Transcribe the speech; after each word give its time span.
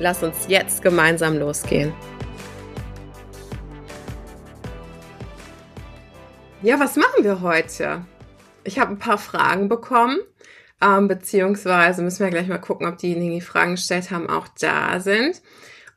Lass 0.00 0.22
uns 0.22 0.46
jetzt 0.48 0.80
gemeinsam 0.80 1.38
losgehen. 1.38 1.92
Ja, 6.62 6.80
was 6.80 6.96
machen 6.96 7.22
wir 7.22 7.42
heute? 7.42 8.06
Ich 8.64 8.78
habe 8.78 8.92
ein 8.92 8.98
paar 8.98 9.18
Fragen 9.18 9.68
bekommen, 9.68 10.18
ähm, 10.82 11.06
beziehungsweise 11.06 12.02
müssen 12.02 12.24
wir 12.24 12.30
gleich 12.30 12.48
mal 12.48 12.58
gucken, 12.58 12.88
ob 12.88 12.96
diejenigen, 12.96 13.34
die 13.34 13.40
Fragen 13.42 13.72
gestellt 13.72 14.10
haben, 14.10 14.30
auch 14.30 14.48
da 14.58 15.00
sind. 15.00 15.42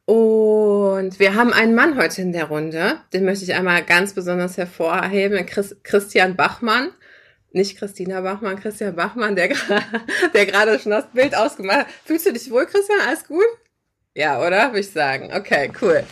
Und 0.04 1.18
wir 1.18 1.36
haben 1.36 1.54
einen 1.54 1.74
Mann 1.74 1.98
heute 1.98 2.22
in 2.22 2.34
der 2.34 2.46
Runde, 2.46 2.98
den 3.14 3.24
möchte 3.24 3.46
ich 3.46 3.54
einmal 3.54 3.84
ganz 3.84 4.14
besonders 4.14 4.58
hervorheben, 4.58 5.46
Chris, 5.46 5.78
Christian 5.84 6.36
Bachmann 6.36 6.90
nicht 7.54 7.78
Christina 7.78 8.22
Bachmann, 8.22 8.60
Christian 8.60 8.96
Bachmann, 8.96 9.36
der, 9.36 9.50
der 10.34 10.46
gerade 10.46 10.80
schon 10.80 10.92
das 10.92 11.06
Bild 11.12 11.36
ausgemacht 11.36 11.82
hat. 11.82 11.88
Fühlst 12.04 12.26
du 12.26 12.34
dich 12.34 12.50
wohl, 12.50 12.66
Christian? 12.66 13.00
Alles 13.08 13.28
gut? 13.28 13.44
Ja, 14.16 14.40
oder? 14.40 14.70
Würde 14.70 14.82
ich 14.82 14.92
sagen. 14.92 15.32
Okay, 15.34 15.72
cool. 15.82 16.04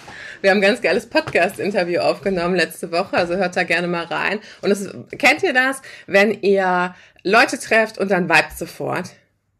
Wir 0.41 0.49
haben 0.49 0.57
ein 0.57 0.61
ganz 0.61 0.81
geiles 0.81 1.07
Podcast-Interview 1.07 1.99
aufgenommen 1.99 2.55
letzte 2.55 2.91
Woche, 2.91 3.15
also 3.15 3.35
hört 3.35 3.55
da 3.55 3.63
gerne 3.63 3.87
mal 3.87 4.05
rein. 4.05 4.39
Und 4.61 4.71
es, 4.71 4.89
kennt 5.19 5.43
ihr 5.43 5.53
das, 5.53 5.83
wenn 6.07 6.41
ihr 6.41 6.95
Leute 7.23 7.59
trefft 7.59 7.99
und 7.99 8.09
dann 8.09 8.27
vibet 8.27 8.57
sofort? 8.57 9.11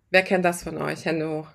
Wer 0.10 0.24
kennt 0.24 0.44
das 0.44 0.64
von 0.64 0.80
euch? 0.80 1.06
Hände 1.06 1.30
hoch. 1.30 1.48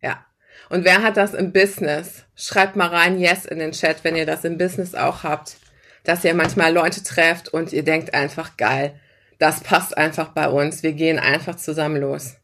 Ja. 0.00 0.26
Und 0.70 0.84
wer 0.84 1.02
hat 1.02 1.16
das 1.16 1.34
im 1.34 1.52
Business? 1.52 2.24
Schreibt 2.34 2.74
mal 2.74 2.88
rein 2.88 3.20
Yes 3.20 3.44
in 3.44 3.60
den 3.60 3.72
Chat, 3.72 4.02
wenn 4.02 4.16
ihr 4.16 4.26
das 4.26 4.44
im 4.44 4.58
Business 4.58 4.96
auch 4.96 5.22
habt. 5.22 5.56
Dass 6.02 6.24
ihr 6.24 6.34
manchmal 6.34 6.72
Leute 6.72 7.04
trefft 7.04 7.48
und 7.48 7.72
ihr 7.72 7.84
denkt 7.84 8.12
einfach 8.12 8.56
geil. 8.56 8.98
Das 9.38 9.60
passt 9.60 9.96
einfach 9.96 10.30
bei 10.30 10.48
uns. 10.48 10.82
Wir 10.82 10.94
gehen 10.94 11.20
einfach 11.20 11.54
zusammen 11.54 12.00
los. 12.00 12.34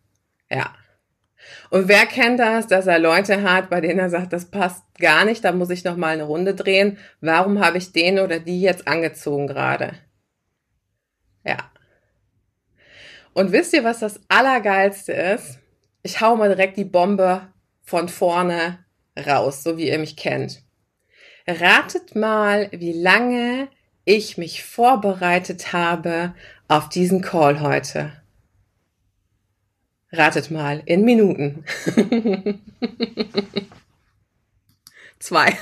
Ja. 0.48 0.72
Und 1.70 1.88
wer 1.88 2.06
kennt 2.06 2.40
das, 2.40 2.66
dass 2.66 2.86
er 2.86 2.98
Leute 2.98 3.42
hat, 3.42 3.70
bei 3.70 3.80
denen 3.80 3.98
er 3.98 4.10
sagt, 4.10 4.32
das 4.32 4.46
passt 4.46 4.82
gar 4.98 5.24
nicht, 5.24 5.44
da 5.44 5.52
muss 5.52 5.70
ich 5.70 5.84
noch 5.84 5.96
mal 5.96 6.08
eine 6.08 6.24
Runde 6.24 6.54
drehen. 6.54 6.98
Warum 7.20 7.64
habe 7.64 7.78
ich 7.78 7.92
den 7.92 8.18
oder 8.18 8.40
die 8.40 8.60
jetzt 8.60 8.88
angezogen 8.88 9.46
gerade? 9.46 9.92
Ja. 11.44 11.58
Und 13.34 13.52
wisst 13.52 13.72
ihr, 13.72 13.84
was 13.84 14.00
das 14.00 14.20
Allergeilste 14.28 15.12
ist? 15.12 15.58
Ich 16.02 16.20
hau 16.20 16.36
mal 16.36 16.48
direkt 16.48 16.76
die 16.76 16.84
Bombe 16.84 17.42
von 17.82 18.08
vorne 18.08 18.78
raus, 19.26 19.62
so 19.62 19.76
wie 19.76 19.88
ihr 19.88 19.98
mich 19.98 20.16
kennt. 20.16 20.62
Ratet 21.46 22.14
mal, 22.14 22.68
wie 22.72 22.92
lange 22.92 23.68
ich 24.04 24.38
mich 24.38 24.64
vorbereitet 24.64 25.72
habe 25.72 26.34
auf 26.66 26.88
diesen 26.88 27.22
Call 27.22 27.60
heute. 27.60 28.12
Ratet 30.10 30.50
mal, 30.50 30.82
in 30.86 31.04
Minuten. 31.04 31.64
zwei. 35.18 35.56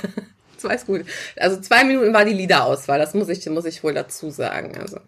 Zwei 0.57 0.75
ist 0.75 0.87
gut. 0.87 1.05
Also 1.35 1.59
zwei 1.59 1.83
Minuten 1.83 2.13
war 2.13 2.23
die 2.23 2.33
Liederauswahl, 2.33 2.97
das 2.97 3.13
muss 3.13 3.29
ich, 3.29 3.45
muss 3.47 3.65
ich 3.65 3.83
wohl 3.83 3.93
dazu 3.93 4.29
sagen. 4.29 4.77
Also. 4.77 4.99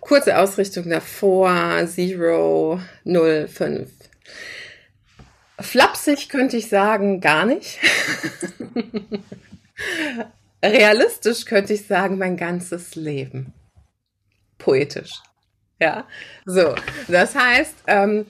Kurze 0.00 0.38
Ausrichtung 0.38 0.88
davor, 0.88 1.86
Zero, 1.86 2.80
0, 3.04 3.48
5. 3.48 3.90
Flapsig 5.60 6.28
könnte 6.30 6.56
ich 6.56 6.68
sagen, 6.68 7.20
gar 7.20 7.44
nicht. 7.44 7.78
Realistisch 10.64 11.44
könnte 11.44 11.74
ich 11.74 11.86
sagen, 11.86 12.18
mein 12.18 12.36
ganzes 12.36 12.94
Leben 12.94 13.52
poetisch. 14.64 15.22
Ja, 15.80 16.06
so. 16.46 16.74
Das 17.08 17.34
heißt, 17.34 17.74
ähm, 17.86 18.26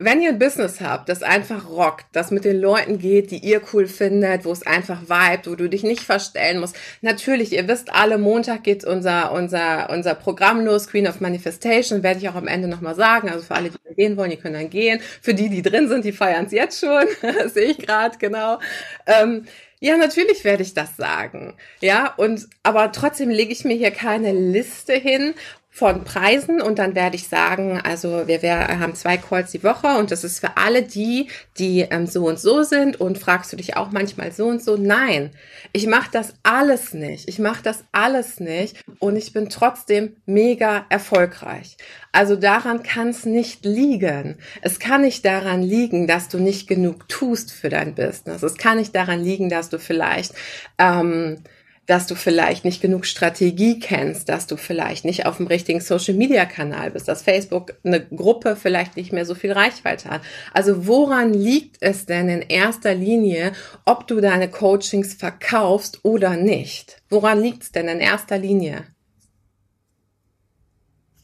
wenn 0.00 0.22
ihr 0.22 0.28
ein 0.28 0.38
Business 0.38 0.80
habt, 0.80 1.08
das 1.08 1.24
einfach 1.24 1.68
rockt, 1.68 2.06
das 2.12 2.30
mit 2.30 2.44
den 2.44 2.60
Leuten 2.60 2.98
geht, 3.00 3.32
die 3.32 3.38
ihr 3.38 3.60
cool 3.72 3.88
findet, 3.88 4.44
wo 4.44 4.52
es 4.52 4.64
einfach 4.64 5.02
vibet, 5.02 5.48
wo 5.48 5.56
du 5.56 5.68
dich 5.68 5.82
nicht 5.82 6.02
verstellen 6.02 6.60
musst. 6.60 6.76
Natürlich, 7.00 7.52
ihr 7.52 7.66
wisst 7.66 7.92
alle, 7.92 8.16
Montag 8.16 8.62
geht 8.62 8.84
unser, 8.84 9.32
unser, 9.32 9.90
unser 9.90 10.14
Programm 10.14 10.64
los, 10.64 10.86
Queen 10.86 11.08
of 11.08 11.20
Manifestation, 11.20 12.04
werde 12.04 12.20
ich 12.20 12.28
auch 12.28 12.36
am 12.36 12.46
Ende 12.46 12.68
nochmal 12.68 12.94
sagen. 12.94 13.28
Also 13.28 13.44
für 13.44 13.56
alle, 13.56 13.70
die 13.70 13.94
gehen 13.96 14.16
wollen, 14.16 14.30
die 14.30 14.36
können 14.36 14.54
dann 14.54 14.70
gehen. 14.70 15.00
Für 15.20 15.34
die, 15.34 15.48
die 15.48 15.62
drin 15.62 15.88
sind, 15.88 16.04
die 16.04 16.12
feiern 16.12 16.44
es 16.44 16.52
jetzt 16.52 16.78
schon. 16.78 17.04
sehe 17.48 17.72
ich 17.72 17.78
gerade, 17.78 18.18
genau. 18.18 18.60
Ähm, 19.04 19.46
ja, 19.80 19.96
natürlich 19.96 20.44
werde 20.44 20.62
ich 20.62 20.74
das 20.74 20.96
sagen. 20.96 21.56
Ja, 21.80 22.14
und 22.16 22.48
aber 22.62 22.90
trotzdem 22.92 23.30
lege 23.30 23.52
ich 23.52 23.64
mir 23.64 23.76
hier 23.76 23.90
keine 23.90 24.32
Liste 24.32 24.94
hin 24.94 25.34
von 25.78 26.02
Preisen 26.02 26.60
und 26.60 26.80
dann 26.80 26.96
werde 26.96 27.14
ich 27.14 27.28
sagen, 27.28 27.80
also 27.80 28.26
wir, 28.26 28.42
wir 28.42 28.80
haben 28.80 28.96
zwei 28.96 29.16
Calls 29.16 29.52
die 29.52 29.62
Woche 29.62 29.86
und 29.98 30.10
das 30.10 30.24
ist 30.24 30.40
für 30.40 30.56
alle 30.56 30.82
die, 30.82 31.28
die 31.56 31.82
ähm, 31.82 32.08
so 32.08 32.26
und 32.26 32.40
so 32.40 32.64
sind 32.64 33.00
und 33.00 33.16
fragst 33.16 33.52
du 33.52 33.56
dich 33.56 33.76
auch 33.76 33.92
manchmal 33.92 34.32
so 34.32 34.46
und 34.46 34.60
so. 34.60 34.76
Nein, 34.76 35.30
ich 35.72 35.86
mache 35.86 36.10
das 36.10 36.34
alles 36.42 36.94
nicht. 36.94 37.28
Ich 37.28 37.38
mache 37.38 37.62
das 37.62 37.84
alles 37.92 38.40
nicht 38.40 38.82
und 38.98 39.14
ich 39.14 39.32
bin 39.32 39.50
trotzdem 39.50 40.16
mega 40.26 40.84
erfolgreich. 40.88 41.76
Also 42.10 42.34
daran 42.34 42.82
kann 42.82 43.10
es 43.10 43.24
nicht 43.24 43.64
liegen. 43.64 44.38
Es 44.62 44.80
kann 44.80 45.02
nicht 45.02 45.24
daran 45.24 45.62
liegen, 45.62 46.08
dass 46.08 46.28
du 46.28 46.38
nicht 46.38 46.66
genug 46.66 47.08
tust 47.08 47.52
für 47.52 47.68
dein 47.68 47.94
Business. 47.94 48.42
Es 48.42 48.56
kann 48.56 48.78
nicht 48.78 48.96
daran 48.96 49.22
liegen, 49.22 49.48
dass 49.48 49.68
du 49.68 49.78
vielleicht 49.78 50.32
ähm, 50.78 51.44
dass 51.88 52.06
du 52.06 52.14
vielleicht 52.14 52.66
nicht 52.66 52.82
genug 52.82 53.06
Strategie 53.06 53.80
kennst, 53.80 54.28
dass 54.28 54.46
du 54.46 54.58
vielleicht 54.58 55.06
nicht 55.06 55.24
auf 55.24 55.38
dem 55.38 55.46
richtigen 55.46 55.80
Social-Media-Kanal 55.80 56.90
bist, 56.90 57.08
dass 57.08 57.22
Facebook 57.22 57.78
eine 57.82 58.04
Gruppe 58.04 58.56
vielleicht 58.56 58.98
nicht 58.98 59.10
mehr 59.10 59.24
so 59.24 59.34
viel 59.34 59.52
Reichweite 59.52 60.10
hat. 60.10 60.20
Also 60.52 60.86
woran 60.86 61.32
liegt 61.32 61.78
es 61.80 62.04
denn 62.04 62.28
in 62.28 62.42
erster 62.42 62.94
Linie, 62.94 63.52
ob 63.86 64.06
du 64.06 64.20
deine 64.20 64.50
Coachings 64.50 65.14
verkaufst 65.14 66.04
oder 66.04 66.36
nicht? 66.36 67.00
Woran 67.08 67.40
liegt 67.40 67.62
es 67.62 67.72
denn 67.72 67.88
in 67.88 68.00
erster 68.00 68.36
Linie? 68.36 68.84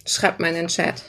Schreib 0.07 0.41
mal 0.41 0.49
in 0.49 0.55
den 0.55 0.69
Chat. 0.69 1.03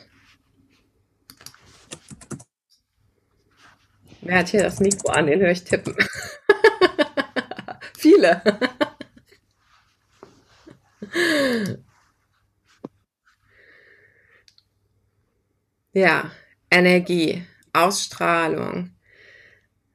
Wer 4.20 4.40
hat 4.40 4.50
hier 4.50 4.64
das 4.64 4.82
Mikro 4.82 5.14
an? 5.14 5.28
Den 5.28 5.40
höre 5.40 5.52
ich 5.52 5.64
tippen. 5.64 5.96
Viele. 7.98 8.42
Ja, 15.94 16.30
Energie, 16.70 17.46
Ausstrahlung, 17.72 18.92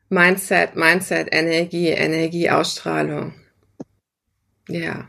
Mindset, 0.09 0.75
Mindset, 0.75 1.29
Energie, 1.31 1.89
Energie, 1.89 2.49
Ausstrahlung. 2.51 3.35
Ja. 4.69 5.09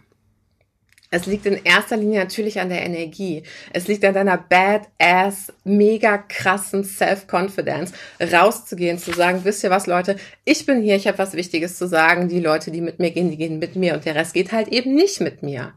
Es 1.14 1.26
liegt 1.26 1.46
in 1.46 1.60
erster 1.66 1.98
Linie 1.98 2.20
natürlich 2.20 2.62
an 2.62 2.70
der 2.70 2.84
Energie. 2.84 3.44
Es 3.74 3.90
liegt 3.90 4.06
an 4.06 4.14
deiner 4.14 4.38
badass, 4.38 5.52
mega 5.66 6.18
krassen 6.18 6.86
Self-Confidence, 6.86 7.92
rauszugehen, 8.22 8.98
zu 8.98 9.12
sagen, 9.12 9.42
wisst 9.44 9.62
ihr 9.66 9.70
was, 9.70 9.88
Leute, 9.88 10.16
ich 10.46 10.66
bin 10.66 10.82
hier, 10.82 10.96
ich 10.96 11.08
habe 11.08 11.18
was 11.18 11.34
Wichtiges 11.34 11.78
zu 11.78 11.86
sagen. 11.86 12.30
Die 12.30 12.40
Leute, 12.40 12.72
die 12.72 12.80
mit 12.80 13.00
mir 13.00 13.12
gehen, 13.12 13.30
die 13.30 13.36
gehen 13.36 13.60
mit 13.60 13.76
mir 13.76 13.94
und 13.94 14.06
der 14.06 14.16
Rest 14.16 14.34
geht 14.34 14.54
halt 14.54 14.70
eben 14.70 14.96
nicht 14.96 15.20
mit 15.20 15.44
mir. 15.44 15.74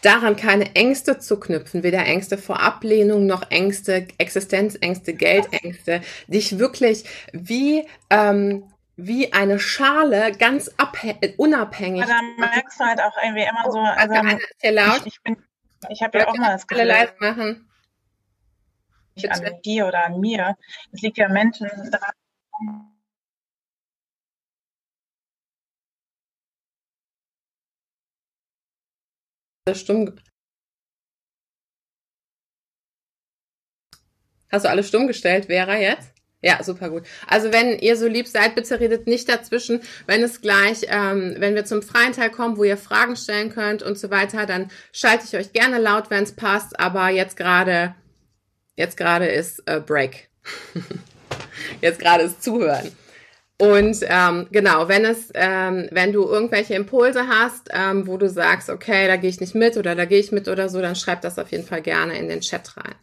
Daran 0.00 0.36
keine 0.36 0.74
Ängste 0.74 1.18
zu 1.18 1.38
knüpfen, 1.38 1.82
weder 1.82 2.06
Ängste 2.06 2.38
vor 2.38 2.62
Ablehnung 2.62 3.26
noch 3.26 3.50
Ängste, 3.50 4.06
Existenzängste, 4.16 5.12
Geldängste, 5.12 6.00
dich 6.28 6.58
wirklich 6.58 7.04
wie 7.32 7.84
ähm, 8.08 8.62
wie 8.98 9.32
eine 9.32 9.60
Schale, 9.60 10.32
ganz 10.32 10.74
unabhängig. 11.36 12.02
Aber 12.02 12.12
dann 12.12 12.36
merkst 12.36 12.80
du 12.80 12.84
halt 12.84 13.00
auch 13.00 13.16
irgendwie 13.22 13.44
immer 13.44 13.70
so, 13.70 13.78
also, 13.78 14.14
also 14.14 15.06
ich, 15.06 15.20
ich, 15.24 15.36
ich 15.88 16.02
habe 16.02 16.18
ja 16.18 16.26
auch 16.26 16.36
mal 16.36 16.50
das 16.50 16.66
Gefühl, 16.66 16.84
live 16.84 17.14
machen. 17.20 17.70
nicht 19.14 19.30
an 19.30 19.60
dir 19.64 19.86
oder 19.86 20.04
an 20.04 20.18
mir. 20.18 20.56
Es 20.92 21.00
liegt 21.02 21.16
ja 21.16 21.28
Menschen 21.28 21.70
daran, 21.92 22.10
stumm. 29.74 30.16
Hast 34.50 34.64
du 34.64 34.70
alles 34.70 34.88
stumm 34.88 35.06
gestellt, 35.06 35.46
Vera, 35.46 35.76
jetzt? 35.76 36.17
Ja, 36.48 36.64
super 36.64 36.88
gut. 36.88 37.02
Also 37.26 37.52
wenn 37.52 37.78
ihr 37.78 37.94
so 37.94 38.06
lieb 38.06 38.26
seid, 38.26 38.54
bitte 38.54 38.80
redet 38.80 39.06
nicht 39.06 39.28
dazwischen. 39.28 39.82
Wenn 40.06 40.22
es 40.22 40.40
gleich, 40.40 40.86
ähm, 40.88 41.34
wenn 41.36 41.54
wir 41.54 41.66
zum 41.66 41.82
freien 41.82 42.14
Teil 42.14 42.30
kommen, 42.30 42.56
wo 42.56 42.64
ihr 42.64 42.78
Fragen 42.78 43.16
stellen 43.16 43.50
könnt 43.50 43.82
und 43.82 43.98
so 43.98 44.08
weiter, 44.08 44.46
dann 44.46 44.70
schalte 44.90 45.26
ich 45.26 45.36
euch 45.36 45.52
gerne 45.52 45.76
laut, 45.76 46.08
wenn 46.08 46.22
es 46.22 46.32
passt. 46.32 46.80
Aber 46.80 47.10
jetzt 47.10 47.36
gerade, 47.36 47.94
jetzt 48.76 48.96
gerade 48.96 49.26
ist 49.26 49.62
äh, 49.66 49.78
Break. 49.78 50.30
jetzt 51.82 52.00
gerade 52.00 52.24
ist 52.24 52.42
Zuhören. 52.42 52.92
Und 53.58 53.98
ähm, 54.04 54.46
genau, 54.50 54.88
wenn 54.88 55.04
es, 55.04 55.30
ähm, 55.34 55.88
wenn 55.90 56.14
du 56.14 56.22
irgendwelche 56.24 56.76
Impulse 56.76 57.28
hast, 57.28 57.68
ähm, 57.74 58.06
wo 58.06 58.16
du 58.16 58.30
sagst, 58.30 58.70
okay, 58.70 59.06
da 59.06 59.16
gehe 59.16 59.28
ich 59.28 59.40
nicht 59.40 59.54
mit 59.54 59.76
oder 59.76 59.94
da 59.94 60.06
gehe 60.06 60.20
ich 60.20 60.32
mit 60.32 60.48
oder 60.48 60.70
so, 60.70 60.80
dann 60.80 60.96
schreib 60.96 61.20
das 61.20 61.38
auf 61.38 61.52
jeden 61.52 61.66
Fall 61.66 61.82
gerne 61.82 62.18
in 62.18 62.30
den 62.30 62.40
Chat 62.40 62.74
rein. 62.78 62.94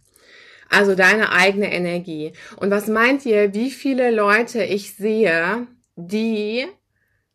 Also 0.69 0.95
deine 0.95 1.31
eigene 1.31 1.71
Energie. 1.71 2.33
Und 2.57 2.71
was 2.71 2.87
meint 2.87 3.25
ihr, 3.25 3.53
wie 3.53 3.71
viele 3.71 4.11
Leute 4.11 4.63
ich 4.63 4.95
sehe, 4.95 5.67
die 5.95 6.65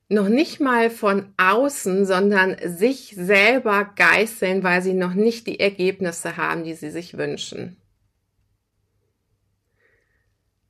noch 0.08 0.28
nicht 0.28 0.60
mal 0.60 0.90
von 0.90 1.32
außen, 1.36 2.04
sondern 2.04 2.56
sich 2.64 3.14
selber 3.16 3.92
geißeln, 3.96 4.62
weil 4.64 4.82
sie 4.82 4.94
noch 4.94 5.14
nicht 5.14 5.46
die 5.46 5.60
Ergebnisse 5.60 6.36
haben, 6.36 6.64
die 6.64 6.74
sie 6.74 6.90
sich 6.90 7.16
wünschen? 7.16 7.76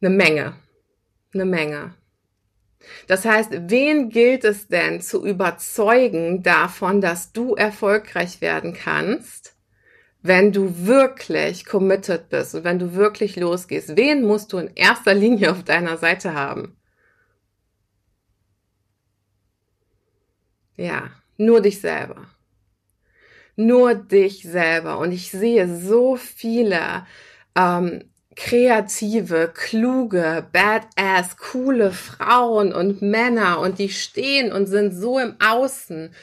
Eine 0.03 0.11
Menge. 0.11 0.55
Eine 1.33 1.45
Menge. 1.45 1.95
Das 3.07 3.25
heißt, 3.25 3.51
wen 3.69 4.09
gilt 4.09 4.45
es 4.45 4.69
denn 4.69 5.01
zu 5.01 5.25
überzeugen 5.25 6.43
davon, 6.43 7.01
dass 7.01 7.33
du 7.33 7.55
erfolgreich 7.55 8.41
werden 8.41 8.73
kannst? 8.73 9.55
Wenn 10.23 10.53
du 10.53 10.87
wirklich 10.87 11.65
committed 11.65 12.29
bist 12.29 12.55
und 12.55 12.65
wenn 12.65 12.79
du 12.79 12.95
wirklich 12.95 13.37
losgehst, 13.37 13.97
wen 13.97 14.23
musst 14.23 14.53
du 14.53 14.59
in 14.59 14.71
erster 14.75 15.15
Linie 15.15 15.53
auf 15.53 15.65
deiner 15.65 15.97
Seite 15.97 16.35
haben? 16.35 16.77
Ja, 20.77 21.11
nur 21.37 21.61
dich 21.61 21.81
selber. 21.81 22.27
Nur 23.57 23.95
dich 23.95 24.43
selber. 24.43 24.99
Und 24.99 25.13
ich 25.13 25.31
sehe 25.31 25.69
so 25.79 26.17
viele 26.17 27.07
ähm, 27.55 28.11
kreative, 28.37 29.53
kluge, 29.55 30.47
badass, 30.53 31.37
coole 31.37 31.93
Frauen 31.93 32.73
und 32.73 33.03
Männer 33.03 33.61
und 33.61 33.79
die 33.79 33.91
stehen 33.91 34.53
und 34.53 34.67
sind 34.67 34.93
so 34.93 35.19
im 35.19 35.37
Außen 35.41 36.15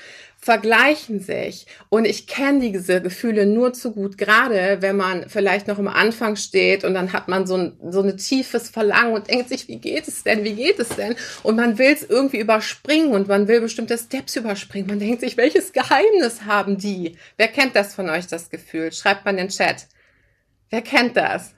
vergleichen 0.47 1.19
sich. 1.19 1.67
Und 1.89 2.05
ich 2.05 2.25
kenne 2.25 2.61
diese 2.61 3.01
Gefühle 3.01 3.45
nur 3.45 3.73
zu 3.73 3.91
gut, 3.91 4.17
gerade 4.17 4.77
wenn 4.79 4.95
man 4.95 5.27
vielleicht 5.27 5.67
noch 5.67 5.77
am 5.77 5.89
Anfang 5.89 6.37
steht 6.37 6.85
und 6.85 6.93
dann 6.93 7.11
hat 7.11 7.27
man 7.27 7.45
so 7.45 7.57
ein, 7.57 7.77
so 7.91 8.01
ein 8.01 8.15
tiefes 8.15 8.69
Verlangen 8.69 9.13
und 9.13 9.29
denkt 9.29 9.49
sich, 9.49 9.67
wie 9.67 9.75
geht 9.75 10.07
es 10.07 10.23
denn, 10.23 10.45
wie 10.45 10.53
geht 10.53 10.79
es 10.79 10.87
denn? 10.87 11.17
Und 11.43 11.57
man 11.57 11.77
will 11.77 11.91
es 11.91 12.03
irgendwie 12.03 12.39
überspringen 12.39 13.11
und 13.11 13.27
man 13.27 13.49
will 13.49 13.59
bestimmte 13.59 13.97
Steps 13.97 14.37
überspringen. 14.37 14.87
Man 14.87 14.99
denkt 14.99 15.19
sich, 15.19 15.35
welches 15.35 15.73
Geheimnis 15.73 16.43
haben 16.45 16.77
die? 16.77 17.17
Wer 17.35 17.49
kennt 17.49 17.75
das 17.75 17.93
von 17.93 18.09
euch, 18.09 18.27
das 18.27 18.49
Gefühl? 18.49 18.93
Schreibt 18.93 19.25
mal 19.25 19.31
in 19.31 19.37
den 19.37 19.49
Chat. 19.49 19.87
Wer 20.69 20.81
kennt 20.81 21.17
das? 21.17 21.56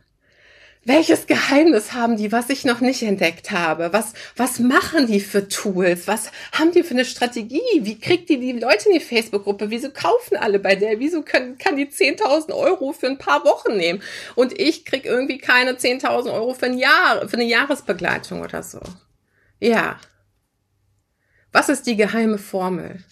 Welches 0.86 1.28
Geheimnis 1.28 1.94
haben 1.94 2.16
die, 2.16 2.32
was 2.32 2.50
ich 2.50 2.64
noch 2.64 2.80
nicht 2.80 3.04
entdeckt 3.04 3.52
habe? 3.52 3.92
Was, 3.92 4.14
was 4.38 4.60
machen 4.60 5.08
die 5.08 5.20
für 5.20 5.48
Tools? 5.50 6.08
Was 6.08 6.32
haben 6.54 6.72
die 6.72 6.84
für 6.84 6.94
eine 6.94 7.04
Strategie? 7.04 7.62
Wie 7.82 8.00
kriegt 8.00 8.30
die 8.30 8.40
die 8.40 8.54
Leute 8.54 8.88
in 8.88 8.96
die 8.96 9.04
Facebook-Gruppe? 9.04 9.70
Wieso 9.70 9.92
kaufen 9.92 10.38
alle 10.38 10.58
bei 10.58 10.76
der? 10.76 11.00
Wieso 11.00 11.22
können, 11.22 11.58
kann 11.58 11.76
die 11.76 11.88
10.000 11.88 12.54
Euro 12.56 12.94
für 12.94 13.08
ein 13.08 13.18
paar 13.18 13.44
Wochen 13.44 13.76
nehmen? 13.76 14.02
Und 14.36 14.58
ich 14.58 14.86
krieg 14.86 15.06
irgendwie 15.06 15.38
keine 15.38 15.74
10.000 15.74 16.34
Euro 16.34 16.54
für 16.54 16.68
ein 16.68 16.78
Jahr, 16.78 17.28
für 17.28 17.36
eine 17.36 17.46
Jahresbegleitung 17.46 18.42
oder 18.42 18.64
so. 18.64 18.80
Ja. 19.60 20.00
Was 21.52 21.68
ist 21.68 21.88
die 21.88 21.98
geheime 21.98 22.38
Formel? 22.38 23.04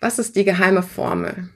Was 0.00 0.18
ist 0.18 0.36
die 0.36 0.44
geheime 0.44 0.82
Formel? 0.82 1.50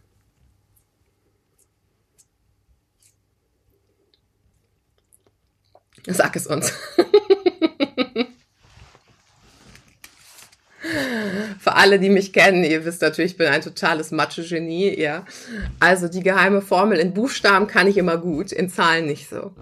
Sag 6.07 6.37
es 6.37 6.47
uns. 6.47 6.73
Für 11.59 11.77
alle, 11.77 11.99
die 11.99 12.11
mich 12.11 12.35
kennen, 12.35 12.63
ihr 12.63 12.85
wisst 12.85 13.01
natürlich, 13.01 13.33
ich 13.33 13.39
bin 13.39 13.47
ein 13.47 13.63
totales 13.63 14.11
Mathe-Genie, 14.11 15.01
ja. 15.01 15.25
Also 15.81 16.09
die 16.09 16.23
geheime 16.23 16.61
Formel 16.61 16.99
in 16.99 17.15
Buchstaben 17.15 17.67
kann 17.67 17.87
ich 17.87 17.97
immer 17.97 18.19
gut, 18.19 18.53
in 18.53 18.69
Zahlen 18.69 19.07
nicht 19.07 19.31
so. 19.31 19.53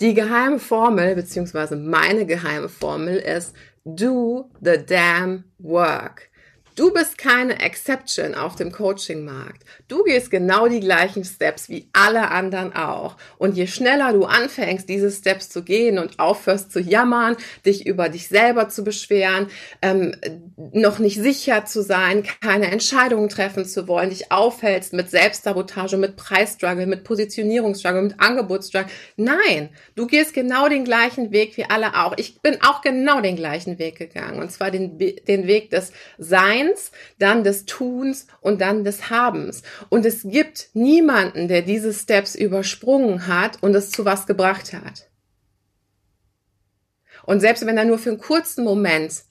Die 0.00 0.12
geheime 0.14 0.58
Formel, 0.58 1.14
beziehungsweise 1.14 1.76
meine 1.76 2.26
geheime 2.26 2.68
Formel 2.68 3.16
ist, 3.16 3.54
do 3.84 4.50
the 4.60 4.78
damn 4.84 5.44
work. 5.58 6.29
Du 6.80 6.90
bist 6.94 7.18
keine 7.18 7.60
Exception 7.60 8.34
auf 8.34 8.56
dem 8.56 8.72
Coaching-Markt. 8.72 9.64
Du 9.86 10.02
gehst 10.02 10.30
genau 10.30 10.66
die 10.66 10.80
gleichen 10.80 11.26
Steps 11.26 11.68
wie 11.68 11.90
alle 11.92 12.30
anderen 12.30 12.74
auch. 12.74 13.18
Und 13.36 13.54
je 13.54 13.66
schneller 13.66 14.14
du 14.14 14.24
anfängst, 14.24 14.88
diese 14.88 15.10
Steps 15.10 15.50
zu 15.50 15.62
gehen 15.62 15.98
und 15.98 16.18
aufhörst 16.18 16.72
zu 16.72 16.80
jammern, 16.80 17.36
dich 17.66 17.84
über 17.84 18.08
dich 18.08 18.28
selber 18.28 18.70
zu 18.70 18.82
beschweren, 18.82 19.48
ähm, 19.82 20.16
noch 20.72 20.98
nicht 21.00 21.20
sicher 21.20 21.66
zu 21.66 21.82
sein, 21.82 22.22
keine 22.40 22.70
Entscheidungen 22.70 23.28
treffen 23.28 23.66
zu 23.66 23.86
wollen, 23.86 24.08
dich 24.08 24.32
aufhältst 24.32 24.94
mit 24.94 25.10
Selbstsabotage, 25.10 25.98
mit 25.98 26.16
Preisstruggle, 26.16 26.86
mit 26.86 27.04
Positionierungsstruggle, 27.04 28.00
mit 28.00 28.20
Angebotsstruggle. 28.20 28.90
Nein, 29.16 29.68
du 29.96 30.06
gehst 30.06 30.32
genau 30.32 30.66
den 30.70 30.86
gleichen 30.86 31.30
Weg 31.30 31.58
wie 31.58 31.64
alle 31.64 32.02
auch. 32.02 32.14
Ich 32.16 32.40
bin 32.40 32.56
auch 32.62 32.80
genau 32.80 33.20
den 33.20 33.36
gleichen 33.36 33.78
Weg 33.78 33.98
gegangen. 33.98 34.40
Und 34.40 34.50
zwar 34.50 34.70
den, 34.70 34.96
den 34.96 35.46
Weg 35.46 35.68
des 35.68 35.92
Seins 36.16 36.69
Seins, 36.70 36.90
dann 37.18 37.44
des 37.44 37.66
Tuns 37.66 38.26
und 38.40 38.60
dann 38.60 38.84
des 38.84 39.10
Habens. 39.10 39.62
Und 39.88 40.06
es 40.06 40.22
gibt 40.24 40.70
niemanden, 40.74 41.48
der 41.48 41.62
diese 41.62 41.92
Steps 41.92 42.34
übersprungen 42.34 43.26
hat 43.26 43.62
und 43.62 43.74
es 43.74 43.90
zu 43.90 44.04
was 44.04 44.26
gebracht 44.26 44.72
hat. 44.72 45.08
Und 47.24 47.40
selbst 47.40 47.66
wenn 47.66 47.76
er 47.76 47.84
nur 47.84 47.98
für 47.98 48.10
einen 48.10 48.18
kurzen 48.18 48.64
Moment 48.64 49.22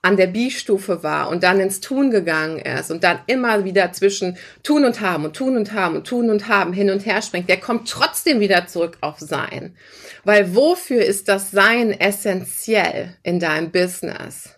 an 0.00 0.16
der 0.16 0.28
B-Stufe 0.28 1.02
war 1.02 1.28
und 1.28 1.42
dann 1.42 1.58
ins 1.58 1.80
Tun 1.80 2.12
gegangen 2.12 2.60
ist 2.60 2.92
und 2.92 3.02
dann 3.02 3.18
immer 3.26 3.64
wieder 3.64 3.92
zwischen 3.92 4.38
Tun 4.62 4.84
und 4.84 5.00
Haben 5.00 5.24
und 5.24 5.34
Tun 5.34 5.56
und 5.56 5.72
Haben 5.72 5.96
und 5.96 6.06
Tun 6.06 6.30
und 6.30 6.46
Haben 6.46 6.72
hin 6.72 6.88
und 6.90 7.04
her 7.04 7.20
springt, 7.20 7.48
der 7.48 7.58
kommt 7.58 7.90
trotzdem 7.90 8.38
wieder 8.38 8.68
zurück 8.68 8.96
auf 9.00 9.18
Sein. 9.18 9.76
Weil 10.22 10.54
wofür 10.54 11.04
ist 11.04 11.28
das 11.28 11.50
Sein 11.50 11.90
essentiell 11.90 13.16
in 13.24 13.40
deinem 13.40 13.72
Business? 13.72 14.57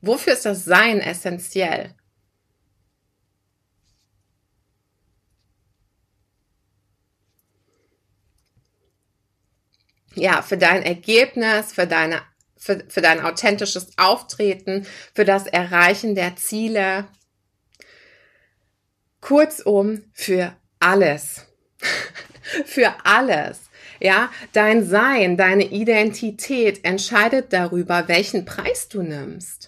Wofür 0.00 0.34
ist 0.34 0.44
das 0.44 0.64
Sein 0.64 1.00
essentiell? 1.00 1.94
Ja, 10.14 10.42
für 10.42 10.56
dein 10.56 10.82
Ergebnis, 10.82 11.72
für 11.72 11.86
deine 11.86 12.22
für, 12.58 12.84
für 12.88 13.00
dein 13.00 13.20
authentisches 13.20 13.96
Auftreten, 13.96 14.86
für 15.14 15.24
das 15.24 15.46
Erreichen 15.46 16.14
der 16.14 16.36
Ziele. 16.36 17.06
Kurzum, 19.20 20.02
für 20.12 20.56
alles. 20.80 21.46
für 22.66 22.94
alles. 23.04 23.70
Ja, 24.00 24.30
dein 24.52 24.84
Sein, 24.84 25.36
deine 25.36 25.64
Identität 25.64 26.84
entscheidet 26.84 27.52
darüber, 27.52 28.08
welchen 28.08 28.44
Preis 28.44 28.88
du 28.88 29.02
nimmst. 29.02 29.67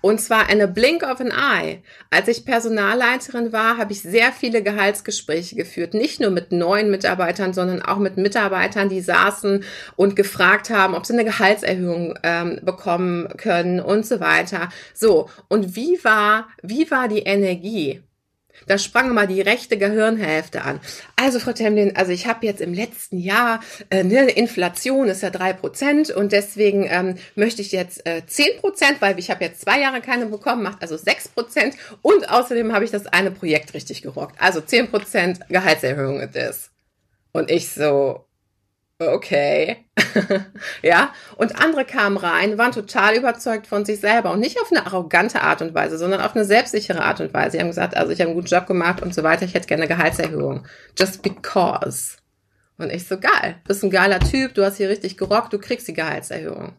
Und 0.00 0.20
zwar 0.20 0.48
eine 0.48 0.68
Blink 0.68 1.02
of 1.02 1.20
an 1.20 1.30
Eye. 1.30 1.82
Als 2.10 2.28
ich 2.28 2.44
Personalleiterin 2.44 3.52
war, 3.52 3.78
habe 3.78 3.92
ich 3.92 4.02
sehr 4.02 4.32
viele 4.32 4.62
Gehaltsgespräche 4.62 5.56
geführt. 5.56 5.94
Nicht 5.94 6.20
nur 6.20 6.30
mit 6.30 6.52
neuen 6.52 6.90
Mitarbeitern, 6.90 7.52
sondern 7.52 7.82
auch 7.82 7.98
mit 7.98 8.16
Mitarbeitern, 8.16 8.88
die 8.88 9.00
saßen 9.00 9.64
und 9.96 10.16
gefragt 10.16 10.70
haben, 10.70 10.94
ob 10.94 11.06
sie 11.06 11.12
eine 11.12 11.24
Gehaltserhöhung 11.24 12.18
ähm, 12.22 12.60
bekommen 12.62 13.28
können 13.36 13.80
und 13.80 14.06
so 14.06 14.20
weiter. 14.20 14.68
So. 14.94 15.28
Und 15.48 15.76
wie 15.76 15.98
war, 16.02 16.48
wie 16.62 16.90
war 16.90 17.08
die 17.08 17.20
Energie? 17.20 18.02
Da 18.66 18.78
sprang 18.78 19.14
mal 19.14 19.26
die 19.26 19.40
rechte 19.40 19.78
Gehirnhälfte 19.78 20.62
an. 20.62 20.80
Also, 21.16 21.38
Frau 21.38 21.52
Temlin, 21.52 21.96
also 21.96 22.12
ich 22.12 22.26
habe 22.26 22.44
jetzt 22.46 22.60
im 22.60 22.74
letzten 22.74 23.18
Jahr, 23.18 23.60
äh, 23.90 24.02
ne, 24.02 24.28
Inflation 24.30 25.08
ist 25.08 25.22
ja 25.22 25.30
drei 25.30 25.52
Prozent 25.52 26.10
und 26.10 26.32
deswegen 26.32 26.86
ähm, 26.88 27.16
möchte 27.34 27.62
ich 27.62 27.72
jetzt 27.72 28.06
äh, 28.06 28.22
zehn 28.26 28.58
Prozent, 28.60 29.00
weil 29.00 29.18
ich 29.18 29.30
habe 29.30 29.44
jetzt 29.44 29.60
zwei 29.60 29.80
Jahre 29.80 30.00
keine 30.00 30.26
bekommen, 30.26 30.62
macht 30.62 30.82
also 30.82 30.96
sechs 30.96 31.28
Prozent 31.28 31.76
und 32.02 32.28
außerdem 32.30 32.72
habe 32.72 32.84
ich 32.84 32.90
das 32.90 33.06
eine 33.06 33.30
Projekt 33.30 33.74
richtig 33.74 34.02
gerockt. 34.02 34.36
Also 34.40 34.60
zehn 34.60 34.88
Prozent 34.88 35.40
Gehaltserhöhung 35.48 36.20
ist. 36.20 36.70
Und 37.32 37.50
ich 37.50 37.68
so, 37.70 38.25
okay. 38.98 39.86
ja, 40.82 41.12
und 41.36 41.60
andere 41.60 41.84
kamen 41.84 42.16
rein, 42.16 42.58
waren 42.58 42.72
total 42.72 43.16
überzeugt 43.16 43.66
von 43.66 43.84
sich 43.84 44.00
selber 44.00 44.32
und 44.32 44.40
nicht 44.40 44.60
auf 44.60 44.70
eine 44.70 44.86
arrogante 44.86 45.40
Art 45.42 45.62
und 45.62 45.74
Weise, 45.74 45.98
sondern 45.98 46.20
auf 46.20 46.34
eine 46.34 46.44
selbstsichere 46.44 47.02
Art 47.02 47.20
und 47.20 47.34
Weise. 47.34 47.52
Sie 47.52 47.60
haben 47.60 47.68
gesagt, 47.68 47.96
also 47.96 48.12
ich 48.12 48.20
habe 48.20 48.30
einen 48.30 48.36
guten 48.36 48.48
Job 48.48 48.66
gemacht 48.66 49.02
und 49.02 49.14
so 49.14 49.22
weiter, 49.22 49.44
ich 49.44 49.54
hätte 49.54 49.66
gerne 49.66 49.84
eine 49.84 49.94
Gehaltserhöhung. 49.94 50.66
Just 50.98 51.22
because. 51.22 52.16
Und 52.78 52.92
ich 52.92 53.06
so, 53.06 53.18
geil, 53.18 53.56
bist 53.66 53.82
ein 53.82 53.90
geiler 53.90 54.20
Typ, 54.20 54.54
du 54.54 54.64
hast 54.64 54.76
hier 54.76 54.88
richtig 54.88 55.16
gerockt, 55.16 55.52
du 55.52 55.58
kriegst 55.58 55.88
die 55.88 55.94
Gehaltserhöhung. 55.94 56.76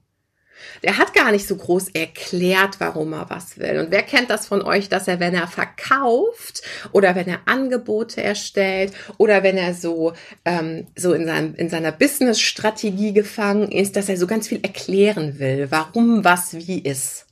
Der 0.84 0.98
hat 0.98 1.14
gar 1.14 1.32
nicht 1.32 1.48
so 1.48 1.56
groß 1.56 1.90
erklärt, 1.90 2.80
warum 2.80 3.14
er 3.14 3.30
was 3.30 3.58
will. 3.58 3.80
Und 3.80 3.92
wer 3.92 4.04
kennt 4.04 4.30
das 4.30 4.48
von 4.48 4.62
euch, 4.62 4.90
dass 4.90 5.08
er, 5.08 5.20
wenn 5.20 5.34
er 5.34 5.48
verkauft 5.48 6.62
oder 6.92 7.16
wenn 7.16 7.28
er 7.28 7.42
Angebote 7.46 8.24
erstellt 8.24 8.94
oder 9.18 9.44
wenn 9.44 9.58
er 9.58 9.74
so, 9.74 10.14
ähm, 10.46 10.88
so 10.96 11.14
in, 11.14 11.26
seinem, 11.26 11.56
in 11.56 11.70
seiner 11.70 11.92
Business-Strategie 11.92 13.14
gefangen 13.14 13.72
ist, 13.72 13.96
dass 13.96 14.10
er 14.10 14.18
so 14.18 14.28
ganz 14.28 14.48
viel 14.48 14.60
erklären 14.62 15.40
will, 15.40 15.68
warum 15.70 16.24
was 16.24 16.54
wie 16.54 16.80
ist. 16.80 17.27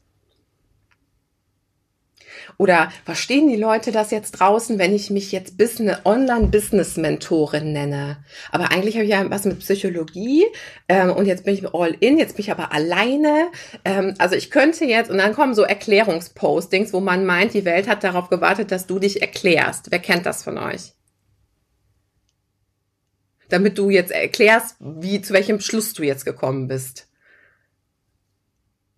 Oder 2.57 2.91
verstehen 3.03 3.47
die 3.47 3.55
Leute 3.55 3.91
das 3.91 4.11
jetzt 4.11 4.31
draußen, 4.31 4.79
wenn 4.79 4.95
ich 4.95 5.09
mich 5.09 5.31
jetzt 5.31 5.57
Business, 5.57 5.97
Online-Business-Mentorin 6.05 7.73
nenne? 7.73 8.17
Aber 8.51 8.71
eigentlich 8.71 8.95
habe 8.95 9.05
ich 9.05 9.11
ja 9.11 9.29
was 9.29 9.45
mit 9.45 9.59
Psychologie 9.59 10.45
ähm, 10.87 11.11
und 11.11 11.25
jetzt 11.25 11.45
bin 11.45 11.53
ich 11.53 11.73
all 11.73 11.95
in, 11.99 12.17
jetzt 12.17 12.35
bin 12.35 12.43
ich 12.43 12.51
aber 12.51 12.71
alleine. 12.71 13.47
Ähm, 13.83 14.15
also 14.17 14.35
ich 14.35 14.51
könnte 14.51 14.85
jetzt, 14.85 15.11
und 15.11 15.17
dann 15.17 15.33
kommen 15.33 15.53
so 15.53 15.63
Erklärungspostings, 15.63 16.93
wo 16.93 16.99
man 16.99 17.25
meint, 17.25 17.53
die 17.53 17.65
Welt 17.65 17.87
hat 17.87 18.03
darauf 18.03 18.29
gewartet, 18.29 18.71
dass 18.71 18.87
du 18.87 18.99
dich 18.99 19.21
erklärst. 19.21 19.91
Wer 19.91 19.99
kennt 19.99 20.25
das 20.25 20.43
von 20.43 20.57
euch? 20.57 20.93
Damit 23.49 23.77
du 23.77 23.89
jetzt 23.89 24.11
erklärst, 24.11 24.75
wie, 24.79 25.21
zu 25.21 25.33
welchem 25.33 25.59
Schluss 25.59 25.93
du 25.93 26.03
jetzt 26.03 26.25
gekommen 26.25 26.67
bist. 26.67 27.04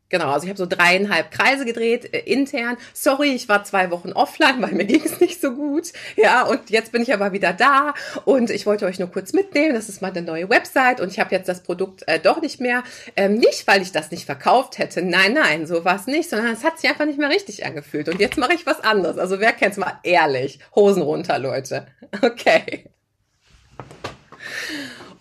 Genau, 0.09 0.29
also 0.29 0.45
ich 0.45 0.49
habe 0.49 0.57
so 0.57 0.65
dreieinhalb 0.65 1.31
Kreise 1.31 1.65
gedreht 1.65 2.13
äh, 2.13 2.19
intern. 2.19 2.77
Sorry, 2.93 3.33
ich 3.33 3.49
war 3.49 3.63
zwei 3.65 3.91
Wochen 3.91 4.13
offline, 4.13 4.61
weil 4.61 4.71
mir 4.71 4.85
ging 4.85 5.01
es 5.03 5.19
nicht 5.21 5.41
so 5.41 5.51
gut. 5.51 5.91
Ja, 6.15 6.43
und 6.43 6.69
jetzt 6.69 6.91
bin 6.91 7.01
ich 7.01 7.13
aber 7.13 7.33
wieder 7.33 7.51
da 7.51 7.93
und 8.23 8.49
ich 8.49 8.65
wollte 8.65 8.85
euch 8.85 8.99
nur 8.99 9.11
kurz 9.11 9.33
mitnehmen. 9.33 9.73
Das 9.73 9.89
ist 9.89 10.01
meine 10.01 10.21
neue 10.21 10.49
Website 10.49 11.01
und 11.01 11.11
ich 11.11 11.19
habe 11.19 11.35
jetzt 11.35 11.49
das 11.49 11.61
Produkt 11.61 12.07
äh, 12.07 12.19
doch 12.19 12.41
nicht 12.41 12.61
mehr. 12.61 12.83
Ähm, 13.15 13.35
nicht, 13.35 13.67
weil 13.67 13.81
ich 13.81 13.91
das 13.91 14.11
nicht 14.11 14.25
verkauft 14.25 14.77
hätte. 14.77 15.01
Nein, 15.01 15.33
nein, 15.33 15.67
so 15.67 15.83
war 15.83 15.97
es 15.97 16.07
nicht, 16.07 16.29
sondern 16.29 16.53
es 16.53 16.63
hat 16.63 16.79
sich 16.79 16.89
einfach 16.89 17.05
nicht 17.05 17.19
mehr 17.19 17.29
richtig 17.29 17.65
angefühlt. 17.65 18.07
Und 18.07 18.21
jetzt 18.21 18.37
mache 18.37 18.53
ich 18.53 18.65
was 18.65 18.79
anderes. 18.79 19.17
Also 19.17 19.39
wer 19.41 19.51
kennt's 19.51 19.77
mal 19.77 19.99
ehrlich? 20.03 20.59
Hosen 20.75 21.01
runter, 21.01 21.39
Leute. 21.39 21.87
Okay. 22.21 22.85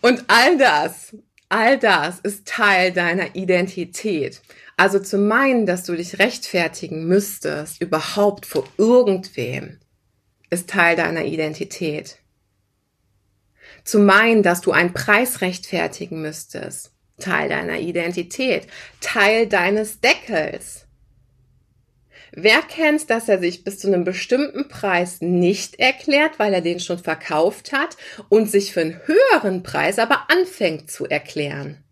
Und 0.00 0.24
all 0.28 0.56
das, 0.56 1.16
all 1.48 1.78
das 1.78 2.20
ist 2.20 2.46
Teil 2.46 2.92
deiner 2.92 3.34
Identität. 3.34 4.40
Also 4.76 4.98
zu 4.98 5.16
meinen, 5.16 5.64
dass 5.64 5.84
du 5.84 5.94
dich 5.96 6.18
rechtfertigen 6.18 7.06
müsstest, 7.06 7.80
überhaupt 7.80 8.44
vor 8.44 8.64
irgendwem, 8.76 9.80
ist 10.50 10.68
Teil 10.68 10.96
deiner 10.96 11.24
Identität. 11.24 12.18
Zu 13.84 14.00
meinen, 14.00 14.42
dass 14.42 14.60
du 14.60 14.72
einen 14.72 14.92
Preis 14.92 15.40
rechtfertigen 15.40 16.20
müsstest, 16.20 16.92
Teil 17.18 17.48
deiner 17.48 17.78
Identität, 17.78 18.66
Teil 19.00 19.46
deines 19.46 20.00
Deckels. 20.00 20.86
Wer 22.32 22.60
kennt, 22.60 23.08
dass 23.08 23.30
er 23.30 23.38
sich 23.38 23.64
bis 23.64 23.78
zu 23.78 23.86
einem 23.86 24.04
bestimmten 24.04 24.68
Preis 24.68 25.22
nicht 25.22 25.78
erklärt, 25.78 26.38
weil 26.38 26.52
er 26.52 26.60
den 26.60 26.80
schon 26.80 26.98
verkauft 26.98 27.72
hat 27.72 27.96
und 28.28 28.50
sich 28.50 28.74
für 28.74 28.82
einen 28.82 29.00
höheren 29.06 29.62
Preis 29.62 29.98
aber 29.98 30.28
anfängt 30.28 30.90
zu 30.90 31.06
erklären? 31.06 31.85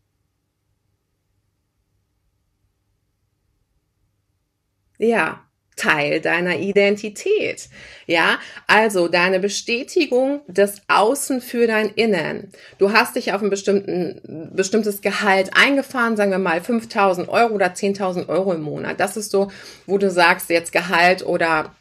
Ja, 4.99 5.45
Teil 5.77 6.21
deiner 6.21 6.59
Identität. 6.59 7.69
Ja, 8.07 8.39
also 8.67 9.09
deine 9.09 9.41
Bestätigung 9.41 10.41
des 10.47 10.83
Außen 10.89 11.41
für 11.41 11.67
dein 11.67 11.91
Innen. 11.91 12.53
Du 12.79 12.93
hast 12.93 13.17
dich 13.17 13.33
auf 13.33 13.43
ein 13.43 13.51
bestimmten, 13.51 14.51
bestimmtes 14.55 15.01
Gehalt 15.01 15.51
eingefahren, 15.57 16.17
sagen 16.17 16.31
wir 16.31 16.39
mal 16.39 16.61
5000 16.61 17.29
Euro 17.29 17.55
oder 17.55 17.67
10.000 17.67 18.29
Euro 18.29 18.53
im 18.53 18.63
Monat. 18.63 19.01
Das 19.01 19.17
ist 19.17 19.31
so, 19.31 19.51
wo 19.87 19.99
du 19.99 20.11
sagst, 20.11 20.49
jetzt 20.51 20.73
Gehalt 20.73 21.27
oder 21.27 21.75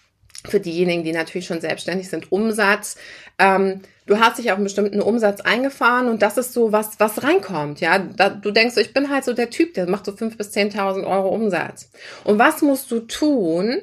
für 0.47 0.59
diejenigen, 0.59 1.03
die 1.03 1.13
natürlich 1.13 1.47
schon 1.47 1.61
selbstständig 1.61 2.09
sind, 2.09 2.31
Umsatz. 2.31 2.95
Ähm, 3.39 3.81
du 4.05 4.19
hast 4.19 4.37
dich 4.37 4.51
auf 4.51 4.57
einen 4.57 4.65
bestimmten 4.65 5.01
Umsatz 5.01 5.41
eingefahren 5.41 6.09
und 6.09 6.21
das 6.21 6.37
ist 6.37 6.53
so 6.53 6.71
was, 6.71 6.99
was 6.99 7.23
reinkommt, 7.23 7.79
ja. 7.79 7.99
Da, 7.99 8.29
du 8.29 8.51
denkst, 8.51 8.77
ich 8.77 8.93
bin 8.93 9.09
halt 9.09 9.23
so 9.23 9.33
der 9.33 9.49
Typ, 9.49 9.73
der 9.73 9.89
macht 9.89 10.05
so 10.05 10.11
5.000 10.11 10.37
bis 10.37 10.51
10.000 10.51 11.07
Euro 11.07 11.29
Umsatz. 11.29 11.89
Und 12.23 12.39
was 12.39 12.61
musst 12.61 12.91
du 12.91 13.01
tun, 13.01 13.81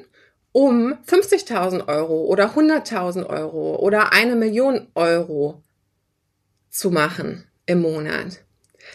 um 0.51 0.93
50.000 1.07 1.87
Euro 1.87 2.25
oder 2.25 2.53
100.000 2.55 3.25
Euro 3.25 3.77
oder 3.77 4.13
eine 4.13 4.35
Million 4.35 4.87
Euro 4.95 5.63
zu 6.69 6.91
machen 6.91 7.45
im 7.65 7.81
Monat? 7.81 8.39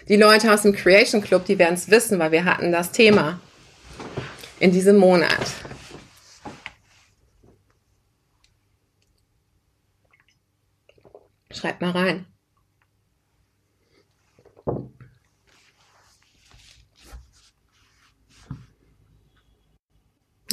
Die 0.08 0.16
Leute 0.16 0.52
aus 0.52 0.62
dem 0.62 0.74
Creation 0.74 1.22
Club, 1.22 1.46
die 1.46 1.58
werden 1.58 1.74
es 1.74 1.90
wissen, 1.90 2.18
weil 2.18 2.32
wir 2.32 2.44
hatten 2.44 2.70
das 2.70 2.92
Thema 2.92 3.40
in 4.60 4.70
diesem 4.70 4.96
Monat. 4.96 5.46
Schreibt 11.56 11.80
mal 11.80 11.92
rein. 11.92 12.26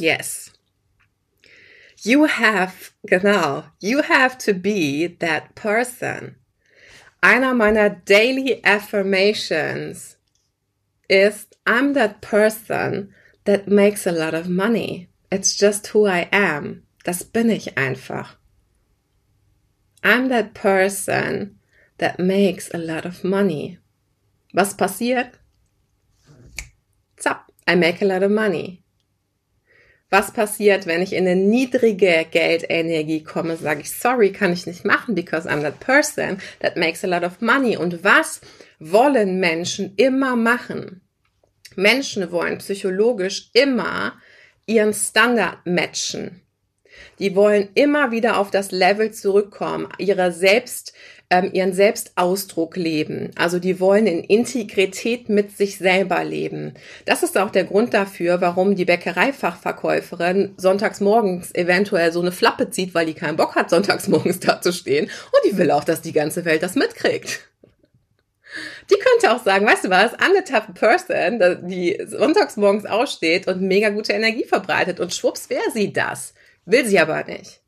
Yes. 0.00 0.50
You 2.02 2.24
have, 2.24 2.92
genau, 3.06 3.64
you 3.80 4.02
have 4.02 4.36
to 4.38 4.54
be 4.54 5.06
that 5.06 5.54
person. 5.54 6.36
Einer 7.22 7.54
meiner 7.54 7.88
daily 7.88 8.62
affirmations 8.64 10.16
ist, 11.08 11.56
I'm 11.66 11.94
that 11.94 12.20
person 12.20 13.14
that 13.44 13.68
makes 13.68 14.06
a 14.06 14.12
lot 14.12 14.34
of 14.34 14.48
money. 14.48 15.08
It's 15.30 15.56
just 15.56 15.88
who 15.88 16.06
I 16.06 16.28
am. 16.32 16.82
Das 17.04 17.22
bin 17.22 17.50
ich 17.50 17.76
einfach. 17.76 18.36
I'm 20.04 20.28
that 20.28 20.52
person 20.52 21.58
that 21.98 22.18
makes 22.18 22.70
a 22.74 22.78
lot 22.78 23.06
of 23.06 23.24
money. 23.24 23.78
Was 24.52 24.74
passiert? 24.74 25.32
Zapp, 27.18 27.50
I 27.66 27.74
make 27.74 28.02
a 28.02 28.04
lot 28.04 28.22
of 28.22 28.30
money. 28.30 28.82
Was 30.10 30.30
passiert, 30.30 30.86
wenn 30.86 31.02
ich 31.02 31.12
in 31.12 31.26
eine 31.26 31.34
niedrige 31.34 32.26
Geldenergie 32.30 33.24
komme? 33.24 33.56
Sage 33.56 33.80
ich, 33.80 33.90
sorry, 33.90 34.30
kann 34.30 34.52
ich 34.52 34.66
nicht 34.66 34.84
machen, 34.84 35.14
because 35.14 35.46
I'm 35.46 35.62
that 35.62 35.80
person 35.80 36.38
that 36.60 36.76
makes 36.76 37.02
a 37.02 37.08
lot 37.08 37.24
of 37.24 37.40
money. 37.40 37.76
Und 37.76 38.04
was 38.04 38.40
wollen 38.78 39.40
Menschen 39.40 39.94
immer 39.96 40.36
machen? 40.36 41.00
Menschen 41.74 42.30
wollen 42.30 42.58
psychologisch 42.58 43.50
immer 43.54 44.20
ihren 44.66 44.92
Standard 44.92 45.66
matchen. 45.66 46.42
Die 47.18 47.36
wollen 47.36 47.68
immer 47.74 48.10
wieder 48.10 48.38
auf 48.38 48.50
das 48.50 48.70
Level 48.70 49.12
zurückkommen, 49.12 49.88
ihrer 49.98 50.32
selbst, 50.32 50.92
ähm, 51.30 51.50
ihren 51.52 51.72
Selbstausdruck 51.72 52.76
leben. 52.76 53.30
Also 53.36 53.58
die 53.58 53.80
wollen 53.80 54.06
in 54.06 54.24
Integrität 54.24 55.28
mit 55.28 55.56
sich 55.56 55.78
selber 55.78 56.22
leben. 56.24 56.74
Das 57.04 57.22
ist 57.22 57.38
auch 57.38 57.50
der 57.50 57.64
Grund 57.64 57.94
dafür, 57.94 58.40
warum 58.40 58.74
die 58.74 58.84
Bäckereifachverkäuferin 58.84 60.54
sonntags 60.56 61.00
morgens 61.00 61.54
eventuell 61.54 62.12
so 62.12 62.20
eine 62.20 62.32
Flappe 62.32 62.70
zieht, 62.70 62.94
weil 62.94 63.06
die 63.06 63.14
keinen 63.14 63.36
Bock 63.36 63.54
hat, 63.54 63.70
sonntags 63.70 64.08
morgens 64.08 64.40
da 64.40 64.60
zu 64.60 64.72
stehen. 64.72 65.04
Und 65.04 65.50
die 65.50 65.56
will 65.56 65.70
auch, 65.70 65.84
dass 65.84 66.02
die 66.02 66.12
ganze 66.12 66.44
Welt 66.44 66.62
das 66.62 66.74
mitkriegt. 66.74 67.40
Die 68.90 68.96
könnte 68.98 69.34
auch 69.34 69.42
sagen, 69.42 69.66
weißt 69.66 69.84
du 69.84 69.90
was, 69.90 70.12
I'm 70.18 70.32
the 70.34 70.54
of 70.54 70.74
person, 70.74 71.68
die 71.68 71.98
sonntags 72.06 72.56
morgens 72.56 72.86
aussteht 72.86 73.46
und 73.48 73.62
mega 73.62 73.90
gute 73.90 74.12
Energie 74.12 74.44
verbreitet 74.44 75.00
und 75.00 75.14
schwupps 75.14 75.50
wäre 75.50 75.70
sie 75.72 75.92
das. 75.92 76.34
Will 76.66 76.86
sie 76.86 76.98
aber 76.98 77.24
nicht. 77.24 77.60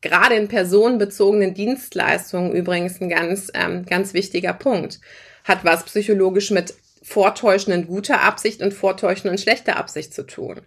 Gerade 0.00 0.34
in 0.34 0.48
personenbezogenen 0.48 1.54
Dienstleistungen 1.54 2.52
übrigens 2.52 3.00
ein 3.00 3.08
ganz, 3.08 3.50
ähm, 3.54 3.84
ganz 3.84 4.14
wichtiger 4.14 4.54
Punkt. 4.54 5.00
Hat 5.44 5.64
was 5.64 5.84
psychologisch 5.84 6.50
mit 6.50 6.74
vortäuschenden 7.02 7.86
guter 7.86 8.22
Absicht 8.22 8.62
und 8.62 8.72
vortäuschenden 8.72 9.38
schlechter 9.38 9.76
Absicht 9.76 10.14
zu 10.14 10.26
tun. 10.26 10.62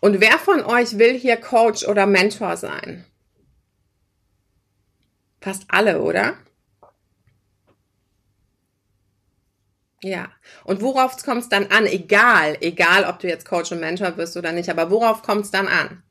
Und 0.00 0.20
wer 0.20 0.38
von 0.38 0.62
euch 0.62 0.98
will 0.98 1.18
hier 1.18 1.36
Coach 1.36 1.86
oder 1.86 2.06
Mentor 2.06 2.56
sein? 2.56 3.04
Fast 5.40 5.64
alle, 5.68 6.00
oder? 6.02 6.36
Ja. 10.02 10.30
Und 10.64 10.80
worauf 10.80 11.22
kommt 11.22 11.42
es 11.42 11.48
dann 11.48 11.66
an? 11.66 11.86
Egal, 11.86 12.56
egal, 12.60 13.04
ob 13.04 13.18
du 13.18 13.28
jetzt 13.28 13.46
Coach 13.46 13.72
und 13.72 13.80
Mentor 13.80 14.12
bist 14.12 14.36
oder 14.36 14.52
nicht, 14.52 14.70
aber 14.70 14.90
worauf 14.90 15.22
kommt 15.22 15.44
es 15.44 15.50
dann 15.50 15.68
an? 15.68 16.02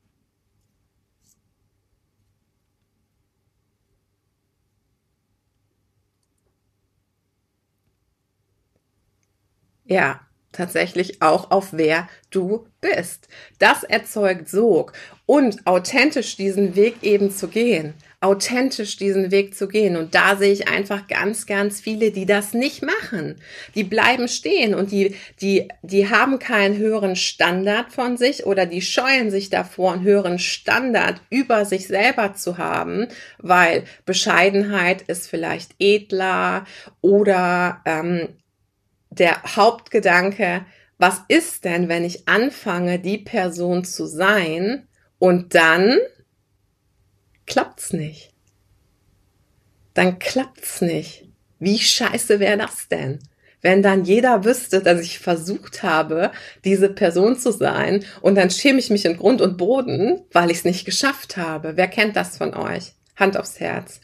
Ja, 9.90 10.22
tatsächlich 10.52 11.22
auch 11.22 11.52
auf 11.52 11.70
wer 11.72 12.08
du 12.30 12.68
bist. 12.80 13.28
Das 13.58 13.84
erzeugt 13.84 14.48
Sog 14.48 14.94
und 15.26 15.66
authentisch 15.66 16.36
diesen 16.38 16.76
Weg 16.76 16.98
eben 17.02 17.32
zu 17.32 17.48
gehen 17.48 17.96
authentisch 18.22 18.98
diesen 18.98 19.32
Weg 19.32 19.56
zu 19.56 19.68
gehen. 19.68 19.96
Und 19.96 20.14
da 20.14 20.36
sehe 20.36 20.52
ich 20.52 20.68
einfach 20.68 21.08
ganz, 21.08 21.46
ganz 21.46 21.80
viele, 21.80 22.12
die 22.12 22.26
das 22.26 22.54
nicht 22.54 22.84
machen. 22.84 23.36
Die 23.76 23.84
bleiben 23.84 24.28
stehen 24.28 24.74
und 24.74 24.92
die, 24.92 25.16
die, 25.42 25.70
die 25.84 26.10
haben 26.10 26.40
keinen 26.40 26.78
höheren 26.78 27.16
Standard 27.16 27.94
von 27.94 28.18
sich 28.18 28.46
oder 28.46 28.66
die 28.66 28.82
scheuen 28.82 29.32
sich 29.32 29.50
davor, 29.50 29.94
einen 29.94 30.04
höheren 30.04 30.40
Standard 30.40 31.22
über 31.30 31.64
sich 31.64 31.88
selber 31.88 32.34
zu 32.34 32.58
haben, 32.58 33.08
weil 33.38 33.86
Bescheidenheit 34.06 35.04
ist 35.04 35.30
vielleicht 35.30 35.72
edler 35.80 36.66
oder 37.02 37.82
ähm, 37.86 38.28
der 39.10 39.42
Hauptgedanke, 39.56 40.66
was 40.98 41.22
ist 41.28 41.66
denn, 41.66 41.88
wenn 41.88 42.04
ich 42.04 42.28
anfange, 42.28 43.00
die 43.00 43.18
Person 43.18 43.86
zu 43.86 44.06
sein 44.06 44.88
und 45.18 45.56
dann 45.56 45.98
klappt's 47.46 47.94
nicht. 47.94 48.34
Dann 49.94 50.20
klappt's 50.20 50.82
nicht. 50.82 51.26
Wie 51.60 51.80
scheiße 51.80 52.40
wäre 52.40 52.58
das 52.58 52.88
denn? 52.88 53.20
Wenn 53.62 53.82
dann 53.82 54.06
jeder 54.06 54.46
wüsste, 54.46 54.82
dass 54.82 55.02
ich 55.02 55.20
versucht 55.20 55.84
habe, 55.84 56.32
diese 56.64 56.90
Person 56.90 57.38
zu 57.38 57.52
sein 57.52 58.06
und 58.22 58.36
dann 58.36 58.50
schäme 58.50 58.80
ich 58.80 58.90
mich 58.90 59.06
in 59.06 59.18
Grund 59.18 59.42
und 59.42 59.58
Boden, 59.58 60.22
weil 60.32 60.52
ich 60.52 60.60
es 60.60 60.66
nicht 60.66 60.86
geschafft 60.86 61.36
habe. 61.36 61.76
Wer 61.76 61.90
kennt 61.90 62.16
das 62.16 62.38
von 62.38 62.54
euch? 62.54 62.94
Hand 63.18 63.36
aufs 63.36 63.60
Herz. 63.60 64.00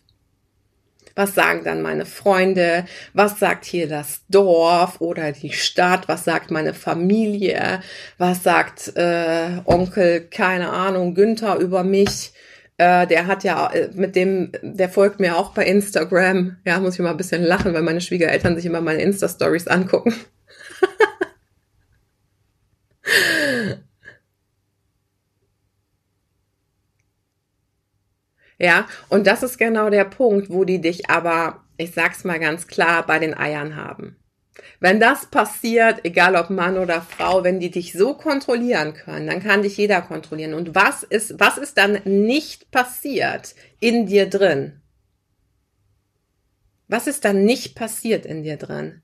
Was 1.15 1.33
sagen 1.33 1.63
dann 1.63 1.81
meine 1.81 2.05
Freunde? 2.05 2.85
Was 3.13 3.39
sagt 3.39 3.63
hier 3.63 3.87
das 3.87 4.21
Dorf 4.29 4.99
oder 4.99 5.31
die 5.31 5.53
Stadt? 5.53 6.07
Was 6.07 6.25
sagt 6.25 6.51
meine 6.51 6.73
Familie? 6.73 7.81
Was 8.17 8.43
sagt 8.43 8.95
äh, 8.97 9.61
Onkel, 9.63 10.27
keine 10.29 10.71
Ahnung, 10.71 11.15
Günther 11.15 11.57
über 11.57 11.83
mich? 11.83 12.33
Äh, 12.77 13.07
der 13.07 13.27
hat 13.27 13.45
ja 13.45 13.71
äh, 13.71 13.89
mit 13.93 14.17
dem, 14.17 14.51
der 14.61 14.89
folgt 14.89 15.21
mir 15.21 15.37
auch 15.37 15.53
bei 15.53 15.65
Instagram. 15.65 16.57
Ja, 16.65 16.79
muss 16.79 16.95
ich 16.95 16.99
mal 16.99 17.11
ein 17.11 17.17
bisschen 17.17 17.43
lachen, 17.43 17.73
weil 17.73 17.83
meine 17.83 18.01
Schwiegereltern 18.01 18.57
sich 18.57 18.65
immer 18.65 18.81
meine 18.81 19.01
Insta-Stories 19.01 19.67
angucken. 19.67 20.13
ja, 28.57 28.87
und 29.09 29.27
das 29.27 29.43
ist 29.43 29.57
genau 29.57 29.89
der 29.89 30.05
Punkt, 30.05 30.49
wo 30.49 30.63
die 30.63 30.79
dich 30.79 31.09
aber, 31.09 31.63
ich 31.77 31.91
sag's 31.91 32.23
mal 32.23 32.39
ganz 32.39 32.67
klar, 32.67 33.05
bei 33.05 33.19
den 33.19 33.37
Eiern 33.37 33.75
haben. 33.75 34.17
Wenn 34.79 34.99
das 34.99 35.25
passiert, 35.25 36.01
egal 36.03 36.35
ob 36.35 36.49
Mann 36.49 36.77
oder 36.77 37.01
Frau, 37.01 37.43
wenn 37.43 37.59
die 37.59 37.71
dich 37.71 37.93
so 37.93 38.13
kontrollieren 38.13 38.93
können, 38.93 39.27
dann 39.27 39.43
kann 39.43 39.63
dich 39.63 39.77
jeder 39.77 40.01
kontrollieren. 40.01 40.53
Und 40.53 40.75
was 40.75 41.03
ist, 41.03 41.39
was 41.39 41.57
ist 41.57 41.77
dann 41.77 41.99
nicht 42.05 42.71
passiert 42.71 43.55
in 43.79 44.05
dir 44.05 44.29
drin? 44.29 44.81
Was 46.87 47.07
ist 47.07 47.25
dann 47.25 47.43
nicht 47.43 47.75
passiert 47.75 48.25
in 48.25 48.43
dir 48.43 48.57
drin? 48.57 49.01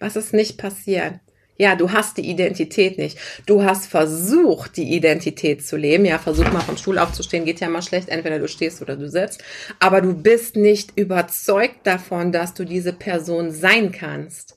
Was 0.00 0.16
ist 0.16 0.34
nicht 0.34 0.58
passiert? 0.58 1.20
Ja, 1.60 1.76
du 1.76 1.92
hast 1.92 2.16
die 2.16 2.30
Identität 2.30 2.96
nicht. 2.96 3.18
Du 3.44 3.62
hast 3.62 3.86
versucht, 3.86 4.78
die 4.78 4.94
Identität 4.94 5.64
zu 5.64 5.76
leben. 5.76 6.06
Ja, 6.06 6.18
versuch 6.18 6.50
mal 6.50 6.62
vom 6.62 6.78
Stuhl 6.78 6.98
aufzustehen, 6.98 7.44
geht 7.44 7.60
ja 7.60 7.68
mal 7.68 7.82
schlecht. 7.82 8.08
Entweder 8.08 8.38
du 8.38 8.48
stehst 8.48 8.80
oder 8.80 8.96
du 8.96 9.10
sitzt. 9.10 9.44
Aber 9.78 10.00
du 10.00 10.14
bist 10.14 10.56
nicht 10.56 10.96
überzeugt 10.96 11.86
davon, 11.86 12.32
dass 12.32 12.54
du 12.54 12.64
diese 12.64 12.94
Person 12.94 13.52
sein 13.52 13.92
kannst. 13.92 14.56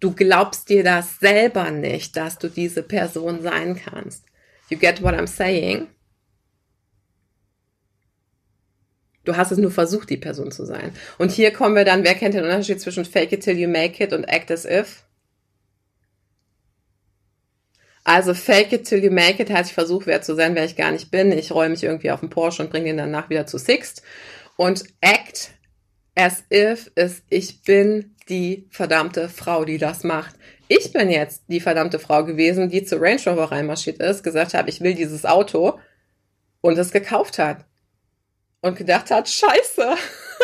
Du 0.00 0.12
glaubst 0.12 0.68
dir 0.70 0.82
das 0.82 1.20
selber 1.20 1.70
nicht, 1.70 2.16
dass 2.16 2.38
du 2.38 2.48
diese 2.48 2.82
Person 2.82 3.42
sein 3.42 3.76
kannst. 3.76 4.24
You 4.70 4.76
get 4.76 5.02
what 5.02 5.14
I'm 5.14 5.28
saying? 5.28 5.86
Du 9.24 9.36
hast 9.36 9.52
es 9.52 9.58
nur 9.58 9.70
versucht, 9.70 10.08
die 10.08 10.16
Person 10.16 10.50
zu 10.50 10.64
sein. 10.64 10.92
Und 11.18 11.30
hier 11.30 11.52
kommen 11.52 11.76
wir 11.76 11.84
dann, 11.84 12.04
wer 12.04 12.14
kennt 12.14 12.34
den 12.34 12.44
Unterschied 12.44 12.80
zwischen 12.80 13.04
fake 13.04 13.32
it 13.32 13.42
till 13.42 13.58
you 13.58 13.68
make 13.68 14.02
it 14.02 14.12
und 14.12 14.24
act 14.24 14.50
as 14.50 14.64
if? 14.64 15.04
Also 18.02 18.32
fake 18.32 18.72
it 18.72 18.84
till 18.84 19.04
you 19.04 19.10
make 19.10 19.42
it 19.42 19.50
heißt, 19.50 19.70
ich 19.70 19.74
versuche 19.74 20.06
wer 20.06 20.22
zu 20.22 20.34
sein, 20.34 20.54
wer 20.54 20.64
ich 20.64 20.76
gar 20.76 20.90
nicht 20.90 21.10
bin. 21.10 21.32
Ich 21.32 21.52
räume 21.52 21.70
mich 21.70 21.84
irgendwie 21.84 22.10
auf 22.10 22.20
den 22.20 22.30
Porsche 22.30 22.62
und 22.62 22.70
bringe 22.70 22.86
den 22.86 22.96
danach 22.96 23.28
wieder 23.28 23.46
zu 23.46 23.58
Sixt. 23.58 24.02
Und 24.56 24.84
act 25.00 25.52
as 26.14 26.44
if 26.52 26.90
ist, 26.94 27.22
ich 27.28 27.62
bin 27.62 28.16
die 28.28 28.66
verdammte 28.70 29.28
Frau, 29.28 29.64
die 29.64 29.78
das 29.78 30.02
macht. 30.02 30.34
Ich 30.68 30.92
bin 30.92 31.10
jetzt 31.10 31.44
die 31.48 31.60
verdammte 31.60 31.98
Frau 31.98 32.24
gewesen, 32.24 32.68
die 32.68 32.84
zu 32.84 33.00
Range 33.00 33.20
Rover 33.26 33.52
reinmarschiert 33.52 34.00
ist, 34.00 34.22
gesagt 34.22 34.54
hat, 34.54 34.68
ich 34.68 34.80
will 34.80 34.94
dieses 34.94 35.26
Auto 35.26 35.78
und 36.60 36.78
es 36.78 36.92
gekauft 36.92 37.38
hat. 37.38 37.64
Und 38.62 38.76
gedacht 38.76 39.10
hat, 39.10 39.28
scheiße, 39.28 39.96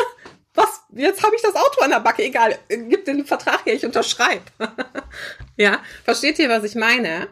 was, 0.54 0.80
jetzt 0.94 1.22
habe 1.22 1.36
ich 1.36 1.42
das 1.42 1.54
Auto 1.54 1.82
an 1.82 1.90
der 1.90 2.00
Backe, 2.00 2.24
egal, 2.24 2.58
gib 2.68 3.04
den 3.04 3.26
Vertrag 3.26 3.64
her, 3.66 3.74
ich 3.74 3.84
unterschreibe. 3.84 4.42
ja, 5.56 5.80
versteht 6.04 6.38
ihr, 6.38 6.48
was 6.48 6.64
ich 6.64 6.74
meine? 6.74 7.28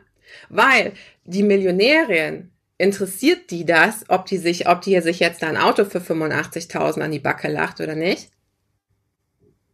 Weil 0.48 0.92
die 1.24 1.42
Millionärin 1.42 2.50
interessiert 2.76 3.50
die 3.50 3.64
das, 3.64 4.04
ob 4.08 4.26
die 4.26 4.38
sich, 4.38 4.68
ob 4.68 4.82
die 4.82 5.00
sich 5.00 5.20
jetzt 5.20 5.42
ein 5.42 5.56
Auto 5.56 5.84
für 5.84 6.00
85.000 6.00 7.00
an 7.00 7.12
die 7.12 7.18
Backe 7.18 7.48
lacht 7.48 7.80
oder 7.80 7.94
nicht? 7.94 8.30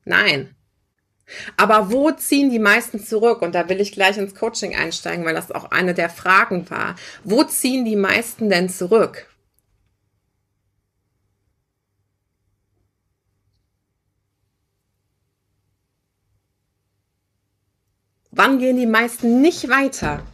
Nein. 0.05 0.55
Aber 1.57 1.92
wo 1.92 2.11
ziehen 2.11 2.51
die 2.51 2.59
meisten 2.59 2.99
zurück? 3.05 3.42
Und 3.42 3.55
da 3.55 3.68
will 3.68 3.81
ich 3.81 3.92
gleich 3.92 4.18
ins 4.18 4.35
Coaching 4.35 4.75
einsteigen, 4.75 5.25
weil 5.25 5.35
das 5.35 5.53
auch 5.53 5.70
eine 5.70 5.94
der 5.94 6.11
Fragen 6.11 6.68
war. 6.70 6.96
Wo 7.25 7.44
ziehen 7.44 7.85
die 7.85 7.96
meisten 7.96 8.51
denn 8.51 8.68
zurück? 8.68 9.29
Wann 18.32 18.58
gehen 18.58 18.76
die 18.76 18.86
meisten 18.86 19.40
nicht 19.40 19.68
weiter? 19.68 20.24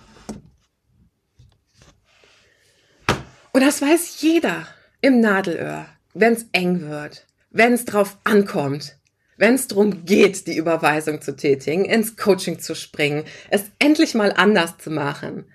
Und 3.52 3.62
das 3.62 3.80
weiß 3.80 4.20
jeder 4.20 4.66
im 5.00 5.20
Nadelöhr, 5.20 5.86
wenn 6.12 6.34
es 6.34 6.46
eng 6.52 6.90
wird, 6.90 7.26
wenn 7.50 7.72
es 7.72 7.86
drauf 7.86 8.18
ankommt, 8.24 8.98
wenn 9.38 9.54
es 9.54 9.66
darum 9.68 10.04
geht, 10.04 10.46
die 10.46 10.56
Überweisung 10.56 11.22
zu 11.22 11.36
tätigen, 11.36 11.86
ins 11.86 12.16
Coaching 12.16 12.58
zu 12.58 12.74
springen, 12.74 13.24
es 13.48 13.64
endlich 13.78 14.14
mal 14.14 14.32
anders 14.32 14.76
zu 14.76 14.90
machen, 14.90 15.50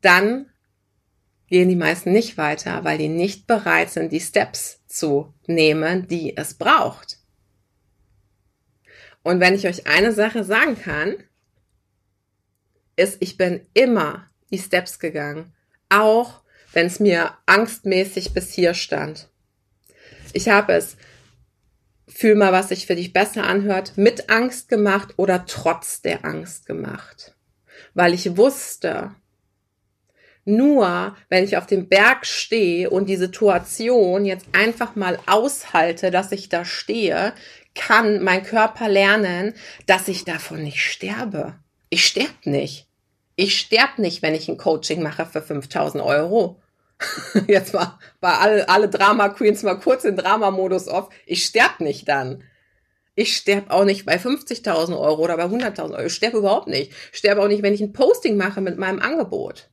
dann 0.00 0.46
gehen 1.48 1.68
die 1.68 1.76
meisten 1.76 2.12
nicht 2.12 2.38
weiter, 2.38 2.84
weil 2.84 2.98
die 2.98 3.08
nicht 3.08 3.48
bereit 3.48 3.90
sind, 3.90 4.12
die 4.12 4.20
Steps 4.20 4.80
zu 4.86 5.34
nehmen, 5.46 6.06
die 6.06 6.36
es 6.36 6.54
braucht. 6.54 7.23
Und 9.24 9.40
wenn 9.40 9.54
ich 9.54 9.66
euch 9.66 9.88
eine 9.88 10.12
Sache 10.12 10.44
sagen 10.44 10.80
kann, 10.80 11.16
ist, 12.94 13.16
ich 13.20 13.36
bin 13.36 13.66
immer 13.74 14.30
die 14.52 14.58
Steps 14.58 15.00
gegangen, 15.00 15.52
auch 15.88 16.42
wenn 16.72 16.86
es 16.86 17.00
mir 17.00 17.32
angstmäßig 17.46 18.34
bis 18.34 18.52
hier 18.52 18.74
stand. 18.74 19.28
Ich 20.32 20.48
habe 20.48 20.74
es, 20.74 20.96
fühl 22.06 22.34
mal, 22.34 22.52
was 22.52 22.68
sich 22.68 22.86
für 22.86 22.96
dich 22.96 23.12
besser 23.12 23.44
anhört, 23.44 23.96
mit 23.96 24.30
Angst 24.30 24.68
gemacht 24.68 25.14
oder 25.16 25.46
trotz 25.46 26.02
der 26.02 26.24
Angst 26.24 26.66
gemacht. 26.66 27.34
Weil 27.94 28.12
ich 28.12 28.36
wusste, 28.36 29.14
nur 30.44 31.16
wenn 31.30 31.44
ich 31.44 31.56
auf 31.56 31.66
dem 31.66 31.88
Berg 31.88 32.26
stehe 32.26 32.90
und 32.90 33.06
die 33.06 33.16
Situation 33.16 34.26
jetzt 34.26 34.46
einfach 34.52 34.96
mal 34.96 35.18
aushalte, 35.26 36.10
dass 36.10 36.32
ich 36.32 36.50
da 36.50 36.64
stehe, 36.64 37.32
kann 37.74 38.22
mein 38.22 38.42
Körper 38.42 38.88
lernen, 38.88 39.54
dass 39.86 40.08
ich 40.08 40.24
davon 40.24 40.62
nicht 40.62 40.80
sterbe. 40.80 41.54
Ich 41.90 42.06
sterbe 42.06 42.50
nicht. 42.50 42.86
Ich 43.36 43.58
sterbe 43.58 44.00
nicht, 44.00 44.22
wenn 44.22 44.34
ich 44.34 44.48
ein 44.48 44.56
Coaching 44.56 45.02
mache 45.02 45.26
für 45.26 45.42
5000 45.42 46.02
Euro. 46.02 46.60
Jetzt 47.48 47.74
mal 47.74 47.98
bei 48.20 48.32
alle, 48.32 48.68
alle 48.68 48.88
Drama 48.88 49.28
Queens 49.28 49.62
mal 49.62 49.78
kurz 49.78 50.04
in 50.04 50.16
Drama-Modus 50.16 50.88
auf. 50.88 51.08
Ich 51.26 51.44
sterb 51.44 51.80
nicht 51.80 52.08
dann. 52.08 52.44
Ich 53.16 53.36
sterb 53.36 53.70
auch 53.70 53.84
nicht 53.84 54.06
bei 54.06 54.16
50.000 54.16 54.98
Euro 54.98 55.22
oder 55.22 55.36
bei 55.36 55.44
100.000 55.44 55.92
Euro. 55.92 56.06
Ich 56.06 56.14
sterbe 56.14 56.38
überhaupt 56.38 56.68
nicht. 56.68 56.92
Ich 57.12 57.18
sterbe 57.18 57.42
auch 57.42 57.48
nicht, 57.48 57.62
wenn 57.62 57.74
ich 57.74 57.80
ein 57.80 57.92
Posting 57.92 58.36
mache 58.36 58.60
mit 58.60 58.78
meinem 58.78 59.00
Angebot. 59.00 59.70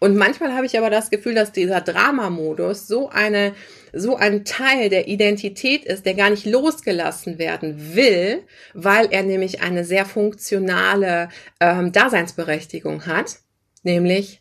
Und 0.00 0.16
manchmal 0.16 0.52
habe 0.54 0.66
ich 0.66 0.76
aber 0.76 0.90
das 0.90 1.10
Gefühl, 1.10 1.34
dass 1.34 1.52
dieser 1.52 1.80
Drama-Modus 1.80 2.88
so 2.88 3.08
eine, 3.08 3.54
so 3.92 4.16
ein 4.16 4.44
Teil 4.44 4.88
der 4.88 5.08
Identität 5.08 5.84
ist, 5.84 6.06
der 6.06 6.14
gar 6.14 6.30
nicht 6.30 6.46
losgelassen 6.46 7.38
werden 7.38 7.94
will, 7.94 8.42
weil 8.74 9.08
er 9.10 9.22
nämlich 9.22 9.62
eine 9.62 9.84
sehr 9.84 10.06
funktionale 10.06 11.28
ähm, 11.60 11.92
Daseinsberechtigung 11.92 13.06
hat, 13.06 13.38
nämlich 13.82 14.40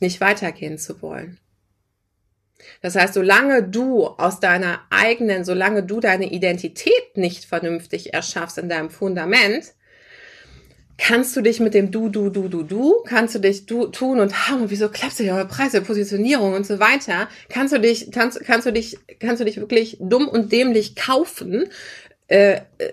nicht 0.00 0.20
weitergehen 0.20 0.78
zu 0.78 1.02
wollen. 1.02 1.38
Das 2.80 2.96
heißt, 2.96 3.14
solange 3.14 3.62
du 3.62 4.06
aus 4.06 4.40
deiner 4.40 4.80
eigenen, 4.90 5.44
solange 5.44 5.82
du 5.82 6.00
deine 6.00 6.30
Identität 6.30 7.16
nicht 7.16 7.44
vernünftig 7.44 8.14
erschaffst 8.14 8.58
in 8.58 8.68
deinem 8.68 8.90
Fundament, 8.90 9.74
kannst 10.98 11.36
du 11.36 11.40
dich 11.40 11.60
mit 11.60 11.74
dem 11.74 11.90
Du, 11.90 12.08
Du, 12.08 12.28
Du, 12.28 12.48
Du, 12.48 12.62
Du, 12.62 13.02
kannst 13.06 13.34
du 13.34 13.38
dich 13.38 13.66
du 13.66 13.86
tun 13.86 14.20
und 14.20 14.48
haben, 14.48 14.68
wieso 14.68 14.88
klappst 14.88 15.20
du 15.20 15.24
ja 15.24 15.42
Preise, 15.44 15.80
Positionierung 15.80 16.52
und 16.52 16.66
so 16.66 16.78
weiter, 16.80 17.28
kannst 17.48 17.72
du 17.72 17.80
dich, 17.80 18.10
kannst, 18.10 18.40
kannst 18.44 18.66
du 18.66 18.72
dich, 18.72 18.98
kannst 19.20 19.40
du 19.40 19.44
dich 19.44 19.58
wirklich 19.58 19.96
dumm 20.00 20.28
und 20.28 20.52
dämlich 20.52 20.96
kaufen, 20.96 21.68
äh, 22.26 22.60
äh, 22.78 22.92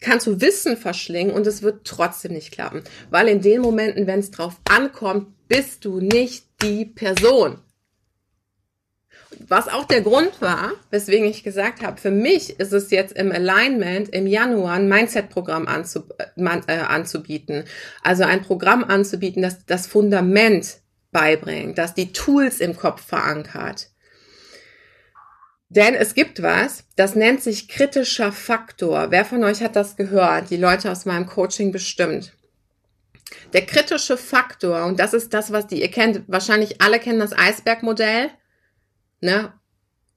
kannst 0.00 0.26
du 0.26 0.40
Wissen 0.40 0.76
verschlingen 0.76 1.34
und 1.34 1.46
es 1.46 1.62
wird 1.62 1.86
trotzdem 1.86 2.32
nicht 2.32 2.52
klappen. 2.52 2.82
Weil 3.10 3.28
in 3.28 3.42
den 3.42 3.60
Momenten, 3.60 4.06
wenn 4.06 4.20
es 4.20 4.30
drauf 4.30 4.56
ankommt, 4.68 5.28
bist 5.48 5.84
du 5.84 6.00
nicht 6.00 6.46
die 6.62 6.84
Person. 6.84 7.58
Was 9.48 9.68
auch 9.68 9.84
der 9.84 10.00
Grund 10.00 10.40
war, 10.40 10.72
weswegen 10.90 11.26
ich 11.26 11.44
gesagt 11.44 11.82
habe, 11.82 12.00
für 12.00 12.10
mich 12.10 12.58
ist 12.58 12.72
es 12.72 12.90
jetzt 12.90 13.16
im 13.16 13.30
Alignment 13.32 14.08
im 14.08 14.26
Januar 14.26 14.74
ein 14.74 14.88
Mindset-Programm 14.88 15.66
anzu, 15.66 16.04
äh, 16.36 16.72
anzubieten. 16.72 17.64
Also 18.02 18.24
ein 18.24 18.42
Programm 18.42 18.84
anzubieten, 18.84 19.42
das 19.42 19.64
das 19.66 19.86
Fundament 19.86 20.78
beibringt, 21.12 21.78
das 21.78 21.94
die 21.94 22.12
Tools 22.12 22.60
im 22.60 22.76
Kopf 22.76 23.06
verankert. 23.06 23.90
Denn 25.68 25.94
es 25.94 26.14
gibt 26.14 26.42
was, 26.42 26.84
das 26.94 27.14
nennt 27.14 27.42
sich 27.42 27.68
kritischer 27.68 28.32
Faktor. 28.32 29.10
Wer 29.10 29.24
von 29.24 29.42
euch 29.42 29.62
hat 29.62 29.76
das 29.76 29.96
gehört? 29.96 30.50
Die 30.50 30.56
Leute 30.56 30.90
aus 30.90 31.04
meinem 31.04 31.26
Coaching 31.26 31.72
bestimmt. 31.72 32.32
Der 33.52 33.66
kritische 33.66 34.16
Faktor, 34.16 34.84
und 34.84 35.00
das 35.00 35.12
ist 35.12 35.34
das, 35.34 35.50
was 35.50 35.66
die, 35.66 35.80
ihr 35.80 35.90
kennt, 35.90 36.22
wahrscheinlich 36.28 36.80
alle 36.80 37.00
kennen 37.00 37.18
das 37.18 37.36
Eisbergmodell 37.36 38.30
ne, 39.22 39.52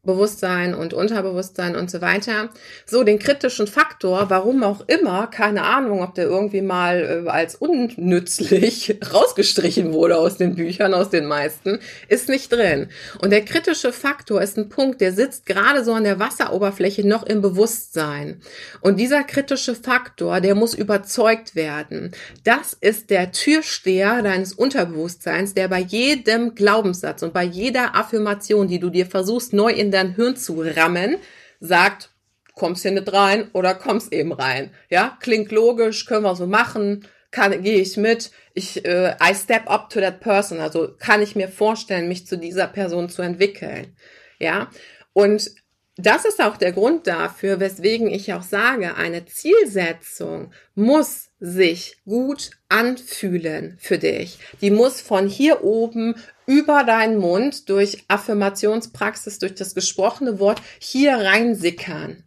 Bewusstsein 0.03 0.73
und 0.73 0.93
Unterbewusstsein 0.93 1.75
und 1.75 1.91
so 1.91 1.99
weiter. 1.99 2.49
So, 2.85 3.03
den 3.03 3.19
kritischen 3.19 3.67
Faktor, 3.67 4.29
warum 4.29 4.63
auch 4.63 4.87
immer, 4.87 5.27
keine 5.27 5.63
Ahnung, 5.63 6.01
ob 6.01 6.15
der 6.15 6.23
irgendwie 6.23 6.61
mal 6.61 7.25
äh, 7.25 7.29
als 7.29 7.55
unnützlich 7.55 8.97
rausgestrichen 9.13 9.91
wurde 9.91 10.17
aus 10.17 10.37
den 10.37 10.55
Büchern, 10.55 10.93
aus 10.93 11.09
den 11.09 11.25
meisten, 11.25 11.79
ist 12.07 12.29
nicht 12.29 12.49
drin. 12.49 12.87
Und 13.21 13.31
der 13.31 13.43
kritische 13.43 13.91
Faktor 13.91 14.41
ist 14.41 14.57
ein 14.57 14.69
Punkt, 14.69 15.01
der 15.01 15.11
sitzt 15.11 15.45
gerade 15.45 15.83
so 15.83 15.91
an 15.91 16.05
der 16.05 16.17
Wasseroberfläche 16.17 17.05
noch 17.05 17.23
im 17.23 17.41
Bewusstsein. 17.41 18.41
Und 18.79 19.01
dieser 19.01 19.23
kritische 19.23 19.75
Faktor, 19.75 20.39
der 20.39 20.55
muss 20.55 20.75
überzeugt 20.75 21.55
werden. 21.55 22.11
Das 22.45 22.71
ist 22.79 23.09
der 23.09 23.33
Türsteher 23.33 24.21
deines 24.21 24.53
Unterbewusstseins, 24.53 25.55
der 25.55 25.67
bei 25.67 25.81
jedem 25.81 26.55
Glaubenssatz 26.55 27.21
und 27.21 27.33
bei 27.33 27.43
jeder 27.43 27.97
Affirmation, 27.97 28.69
die 28.69 28.79
du 28.79 28.89
dir 28.89 29.05
versuchst, 29.05 29.51
neu 29.51 29.73
in 29.73 29.89
dein 29.99 30.15
Hirn 30.15 30.35
zu 30.35 30.61
rammen, 30.61 31.17
sagt, 31.59 32.09
kommst 32.55 32.83
hier 32.83 32.91
nicht 32.91 33.11
rein 33.11 33.49
oder 33.53 33.73
kommst 33.75 34.11
eben 34.13 34.31
rein. 34.31 34.71
Ja, 34.89 35.17
klingt 35.21 35.51
logisch, 35.51 36.05
können 36.05 36.23
wir 36.23 36.35
so 36.35 36.47
machen, 36.47 37.07
kann, 37.31 37.61
gehe 37.63 37.79
ich 37.79 37.97
mit, 37.97 38.31
ich, 38.53 38.85
äh, 38.85 39.15
I 39.21 39.35
step 39.35 39.69
up 39.69 39.89
to 39.89 39.99
that 39.99 40.19
person, 40.19 40.59
also 40.59 40.95
kann 40.97 41.21
ich 41.21 41.35
mir 41.35 41.47
vorstellen, 41.47 42.07
mich 42.07 42.27
zu 42.27 42.37
dieser 42.37 42.67
Person 42.67 43.09
zu 43.09 43.21
entwickeln. 43.21 43.95
Ja, 44.39 44.69
und 45.13 45.51
das 45.95 46.25
ist 46.25 46.41
auch 46.41 46.57
der 46.57 46.71
Grund 46.71 47.07
dafür, 47.07 47.59
weswegen 47.59 48.09
ich 48.09 48.33
auch 48.33 48.41
sage, 48.41 48.95
eine 48.95 49.25
Zielsetzung 49.25 50.53
muss 50.75 51.28
sich 51.39 51.97
gut 52.05 52.51
anfühlen 52.67 53.77
für 53.79 53.97
dich. 53.97 54.39
Die 54.61 54.71
muss 54.71 55.01
von 55.01 55.27
hier 55.27 55.63
oben 55.63 56.15
über 56.45 56.83
deinen 56.83 57.17
Mund 57.17 57.69
durch 57.69 58.03
Affirmationspraxis, 58.07 59.39
durch 59.39 59.55
das 59.55 59.73
gesprochene 59.73 60.39
Wort 60.39 60.61
hier 60.79 61.15
reinsickern. 61.15 62.23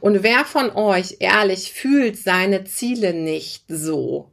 Und 0.00 0.22
wer 0.22 0.44
von 0.44 0.70
euch 0.70 1.16
ehrlich 1.20 1.72
fühlt 1.72 2.16
seine 2.16 2.64
Ziele 2.64 3.12
nicht 3.12 3.64
so? 3.68 4.32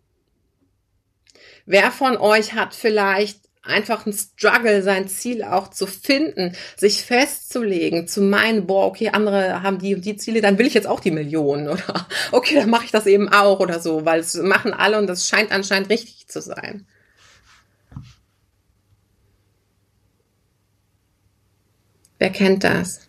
Wer 1.65 1.91
von 1.91 2.17
euch 2.17 2.53
hat 2.53 2.73
vielleicht 2.73 3.42
einfach 3.63 4.05
ein 4.05 4.13
Struggle, 4.13 4.83
sein 4.83 5.07
Ziel 5.07 5.43
auch 5.43 5.69
zu 5.69 5.87
finden, 5.87 6.55
sich 6.75 7.03
festzulegen, 7.03 8.07
zu 8.07 8.21
meinen, 8.21 8.67
boah, 8.67 8.85
okay, 8.85 9.09
andere 9.09 9.63
haben 9.63 9.79
die 9.79 9.95
und 9.95 10.05
die 10.05 10.17
Ziele, 10.17 10.41
dann 10.41 10.57
will 10.57 10.67
ich 10.67 10.73
jetzt 10.73 10.87
auch 10.87 10.99
die 10.99 11.11
Millionen 11.11 11.67
oder 11.69 12.07
okay, 12.31 12.55
dann 12.55 12.69
mache 12.69 12.85
ich 12.85 12.91
das 12.91 13.05
eben 13.07 13.29
auch 13.29 13.59
oder 13.59 13.79
so, 13.79 14.05
weil 14.05 14.19
es 14.19 14.35
machen 14.35 14.73
alle 14.73 14.97
und 14.99 15.07
das 15.07 15.27
scheint 15.27 15.51
anscheinend 15.51 15.89
richtig 15.89 16.27
zu 16.27 16.41
sein. 16.41 16.85
Wer 22.19 22.29
kennt 22.31 22.63
das? 22.63 23.07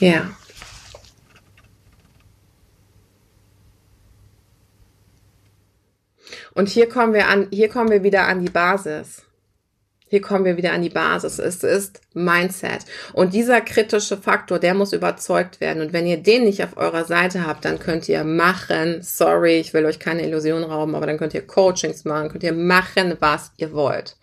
Ja. 0.00 0.30
Und 6.56 6.70
hier 6.70 6.88
kommen 6.88 7.12
wir 7.12 7.28
an, 7.28 7.48
hier 7.52 7.68
kommen 7.68 7.90
wir 7.90 8.02
wieder 8.02 8.26
an 8.26 8.40
die 8.40 8.50
Basis. 8.50 9.22
Hier 10.08 10.22
kommen 10.22 10.46
wir 10.46 10.56
wieder 10.56 10.72
an 10.72 10.80
die 10.80 10.88
Basis. 10.88 11.38
Es 11.38 11.62
ist 11.62 12.00
Mindset. 12.14 12.86
Und 13.12 13.34
dieser 13.34 13.60
kritische 13.60 14.16
Faktor, 14.16 14.58
der 14.58 14.72
muss 14.72 14.94
überzeugt 14.94 15.60
werden. 15.60 15.82
Und 15.82 15.92
wenn 15.92 16.06
ihr 16.06 16.16
den 16.16 16.44
nicht 16.44 16.64
auf 16.64 16.78
eurer 16.78 17.04
Seite 17.04 17.46
habt, 17.46 17.66
dann 17.66 17.78
könnt 17.78 18.08
ihr 18.08 18.24
machen. 18.24 19.02
Sorry, 19.02 19.58
ich 19.58 19.74
will 19.74 19.84
euch 19.84 19.98
keine 19.98 20.22
Illusion 20.22 20.64
rauben, 20.64 20.94
aber 20.94 21.06
dann 21.06 21.18
könnt 21.18 21.34
ihr 21.34 21.46
Coachings 21.46 22.06
machen, 22.06 22.30
könnt 22.30 22.44
ihr 22.44 22.54
machen, 22.54 23.16
was 23.20 23.52
ihr 23.58 23.72
wollt. 23.72 24.16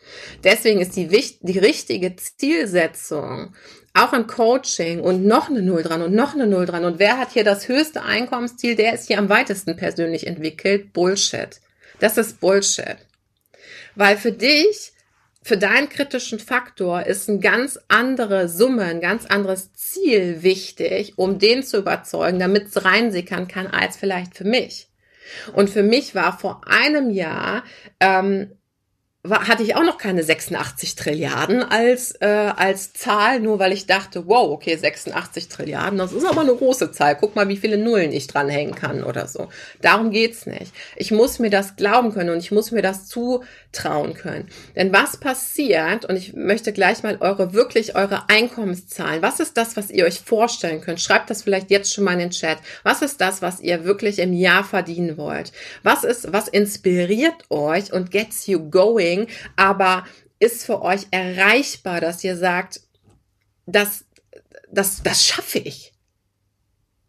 Deswegen 0.43 0.81
ist 0.81 0.95
die, 0.95 1.07
die 1.07 1.59
richtige 1.59 2.15
Zielsetzung 2.15 3.53
auch 3.93 4.13
im 4.13 4.25
Coaching 4.25 5.01
und 5.01 5.23
noch 5.23 5.49
eine 5.49 5.61
Null 5.61 5.83
dran 5.83 6.01
und 6.01 6.15
noch 6.15 6.33
eine 6.33 6.47
Null 6.47 6.65
dran. 6.65 6.85
Und 6.85 6.97
wer 6.97 7.19
hat 7.19 7.31
hier 7.31 7.43
das 7.43 7.67
höchste 7.67 8.01
Einkommensziel? 8.01 8.75
Der 8.75 8.95
ist 8.95 9.05
hier 9.05 9.19
am 9.19 9.29
weitesten 9.29 9.75
persönlich 9.77 10.25
entwickelt. 10.25 10.93
Bullshit. 10.93 11.59
Das 11.99 12.17
ist 12.17 12.39
Bullshit. 12.39 12.97
Weil 13.95 14.17
für 14.17 14.31
dich 14.31 14.93
für 15.43 15.57
deinen 15.57 15.89
kritischen 15.89 16.39
Faktor 16.39 17.05
ist 17.05 17.27
ein 17.27 17.41
ganz 17.41 17.77
andere 17.89 18.47
Summe, 18.47 18.83
ein 18.83 19.01
ganz 19.01 19.25
anderes 19.25 19.73
Ziel 19.73 20.41
wichtig, 20.41 21.17
um 21.17 21.37
den 21.37 21.63
zu 21.63 21.77
überzeugen, 21.77 22.39
damit 22.39 22.67
es 22.67 22.85
reinsickern 22.85 23.49
kann, 23.49 23.67
als 23.67 23.97
vielleicht 23.97 24.37
für 24.37 24.45
mich. 24.45 24.87
Und 25.53 25.69
für 25.69 25.83
mich 25.83 26.15
war 26.15 26.37
vor 26.37 26.61
einem 26.65 27.09
Jahr 27.09 27.63
ähm, 27.99 28.51
war, 29.25 29.47
hatte 29.47 29.63
ich 29.63 29.77
auch 29.77 29.83
noch 29.83 29.97
keine 29.97 30.21
86 30.21 30.95
Trilliarden 30.95 31.63
als, 31.63 32.11
äh, 32.19 32.25
als 32.25 32.91
Zahl, 32.91 33.39
nur 33.39 33.57
weil 33.57 33.71
ich 33.71 33.85
dachte, 33.85 34.27
wow, 34.27 34.51
okay, 34.51 34.75
86 34.75 35.47
Trilliarden, 35.47 35.97
das 35.97 36.11
ist 36.11 36.25
aber 36.25 36.41
eine 36.41 36.53
große 36.53 36.91
Zahl. 36.91 37.15
Guck 37.15 37.33
mal, 37.33 37.47
wie 37.47 37.55
viele 37.55 37.77
Nullen 37.77 38.11
ich 38.11 38.27
dranhängen 38.27 38.75
kann 38.75 39.01
oder 39.01 39.27
so. 39.27 39.47
Darum 39.81 40.11
geht's 40.11 40.45
nicht. 40.45 40.73
Ich 40.97 41.11
muss 41.11 41.39
mir 41.39 41.49
das 41.49 41.77
glauben 41.77 42.13
können 42.13 42.31
und 42.31 42.39
ich 42.39 42.51
muss 42.51 42.71
mir 42.71 42.81
das 42.81 43.07
zutrauen 43.07 44.13
können. 44.13 44.49
Denn 44.75 44.91
was 44.91 45.15
passiert, 45.15 46.03
und 46.03 46.17
ich 46.17 46.33
möchte 46.33 46.73
gleich 46.73 47.01
mal 47.03 47.17
eure, 47.21 47.53
wirklich 47.53 47.95
eure 47.95 48.27
Einkommenszahlen, 48.27 49.21
was 49.21 49.39
ist 49.39 49.55
das, 49.55 49.77
was 49.77 49.89
ihr 49.89 50.03
euch 50.03 50.19
vorstellen 50.19 50.81
könnt? 50.81 50.99
Schreibt 50.99 51.29
das 51.29 51.43
vielleicht 51.43 51.71
jetzt 51.71 51.93
schon 51.93 52.03
mal 52.03 52.13
in 52.13 52.19
den 52.19 52.31
Chat. 52.31 52.57
Was 52.83 53.01
ist 53.01 53.21
das, 53.21 53.41
was 53.41 53.61
ihr 53.61 53.85
wirklich 53.85 54.19
im 54.19 54.33
Jahr 54.33 54.65
verdienen 54.65 55.15
wollt? 55.15 55.53
Was 55.81 56.03
ist, 56.03 56.33
was 56.33 56.49
inspiriert 56.49 57.49
euch 57.49 57.93
und 57.93 58.11
gets 58.11 58.47
you 58.47 58.69
going? 58.69 59.12
Coaching, 59.13 59.27
aber 59.55 60.05
ist 60.39 60.65
für 60.65 60.81
euch 60.81 61.07
erreichbar, 61.11 62.01
dass 62.01 62.23
ihr 62.23 62.37
sagt, 62.37 62.81
das, 63.65 64.05
das, 64.71 65.03
das 65.03 65.25
schaffe 65.25 65.59
ich. 65.59 65.93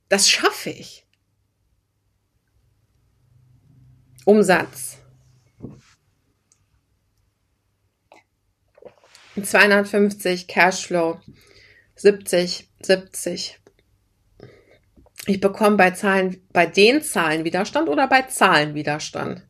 Das 0.08 0.28
schaffe 0.28 0.70
ich. 0.70 1.06
Umsatz. 4.24 4.98
250 9.42 10.46
Cashflow, 10.46 11.20
70, 11.96 12.70
70. 12.82 13.58
Ich 15.26 15.40
bekomme 15.40 15.76
bei 15.76 15.90
Zahlen, 15.90 16.46
bei 16.52 16.66
den 16.66 17.02
Zahlen 17.02 17.44
Widerstand 17.44 17.88
oder 17.88 18.06
bei 18.06 18.22
Zahlen 18.22 18.74
Widerstand? 18.74 19.44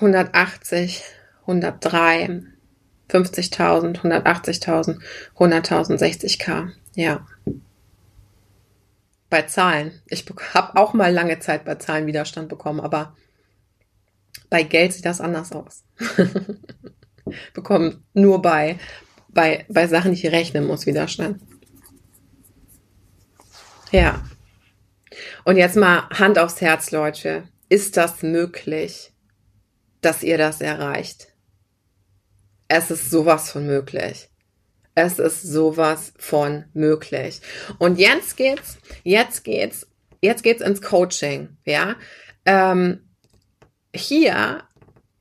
180, 0.00 1.02
103, 1.42 2.42
50.000, 3.10 4.00
180.000, 4.00 5.00
100.000, 5.36 5.98
60k. 5.98 6.70
Ja. 6.94 7.26
Bei 9.28 9.42
Zahlen. 9.42 9.92
Ich 10.06 10.24
habe 10.54 10.76
auch 10.80 10.94
mal 10.94 11.12
lange 11.12 11.38
Zeit 11.38 11.64
bei 11.64 11.76
Zahlen 11.76 12.06
Widerstand 12.06 12.48
bekommen, 12.48 12.80
aber 12.80 13.14
bei 14.48 14.62
Geld 14.62 14.92
sieht 14.92 15.04
das 15.04 15.20
anders 15.20 15.52
aus. 15.52 15.84
bekommen 17.54 18.04
nur 18.12 18.42
bei, 18.42 18.78
bei, 19.28 19.64
bei 19.68 19.86
Sachen, 19.86 20.14
die 20.14 20.26
ich 20.26 20.32
rechnen 20.32 20.66
muss, 20.66 20.86
Widerstand. 20.86 21.40
Ja. 23.92 24.24
Und 25.44 25.56
jetzt 25.56 25.76
mal 25.76 26.08
Hand 26.10 26.38
aufs 26.38 26.60
Herz, 26.60 26.90
Leute. 26.90 27.44
Ist 27.68 27.96
das 27.96 28.22
möglich? 28.22 29.12
Dass 30.00 30.22
ihr 30.22 30.38
das 30.38 30.60
erreicht. 30.60 31.28
Es 32.68 32.90
ist 32.90 33.10
sowas 33.10 33.50
von 33.50 33.66
möglich. 33.66 34.28
Es 34.94 35.18
ist 35.18 35.42
sowas 35.42 36.12
von 36.18 36.66
möglich. 36.72 37.40
Und 37.78 37.98
jetzt 37.98 38.36
geht's, 38.36 38.78
jetzt 39.02 39.44
geht's, 39.44 39.86
jetzt 40.20 40.42
geht's 40.42 40.62
ins 40.62 40.82
Coaching, 40.82 41.56
ja. 41.64 41.96
Ähm, 42.44 43.08
hier 43.94 44.64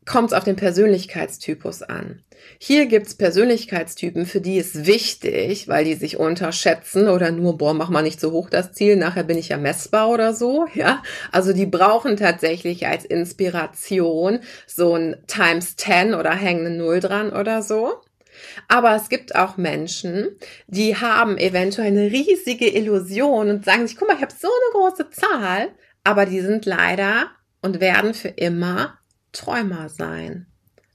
kommt 0.05 0.31
es 0.31 0.37
auf 0.37 0.43
den 0.43 0.55
Persönlichkeitstypus 0.55 1.83
an. 1.83 2.23
Hier 2.61 2.87
gibt's 2.87 3.15
Persönlichkeitstypen, 3.15 4.25
für 4.25 4.41
die 4.41 4.57
ist 4.57 4.85
wichtig, 4.85 5.69
weil 5.69 5.85
die 5.85 5.93
sich 5.93 6.17
unterschätzen 6.17 7.07
oder 7.07 7.31
nur, 7.31 7.57
boah, 7.57 7.73
mach 7.73 7.89
mal 7.89 8.01
nicht 8.01 8.19
so 8.19 8.31
hoch 8.33 8.49
das 8.49 8.73
Ziel, 8.73 8.97
nachher 8.97 9.23
bin 9.23 9.37
ich 9.37 9.47
ja 9.47 9.57
messbar 9.57 10.09
oder 10.09 10.33
so, 10.33 10.67
ja. 10.73 11.01
Also 11.31 11.53
die 11.53 11.65
brauchen 11.65 12.17
tatsächlich 12.17 12.85
als 12.85 13.05
Inspiration 13.05 14.39
so 14.67 14.93
ein 14.93 15.15
Times 15.25 15.77
10 15.77 16.13
oder 16.13 16.31
hängen 16.31 16.65
eine 16.65 16.75
Null 16.75 16.99
dran 16.99 17.31
oder 17.31 17.61
so. 17.61 17.93
Aber 18.67 18.93
es 18.93 19.07
gibt 19.07 19.35
auch 19.35 19.55
Menschen, 19.55 20.27
die 20.67 20.97
haben 20.97 21.37
eventuell 21.37 21.87
eine 21.87 22.11
riesige 22.11 22.67
Illusion 22.67 23.49
und 23.49 23.63
sagen 23.63 23.87
sich, 23.87 23.95
guck 23.95 24.09
mal, 24.09 24.17
ich 24.17 24.21
habe 24.21 24.35
so 24.37 24.49
eine 24.49 24.83
große 24.83 25.09
Zahl, 25.11 25.69
aber 26.03 26.25
die 26.25 26.41
sind 26.41 26.65
leider 26.65 27.31
und 27.61 27.79
werden 27.79 28.13
für 28.13 28.27
immer 28.27 28.99
Träumer 29.31 29.87
sein 29.87 30.48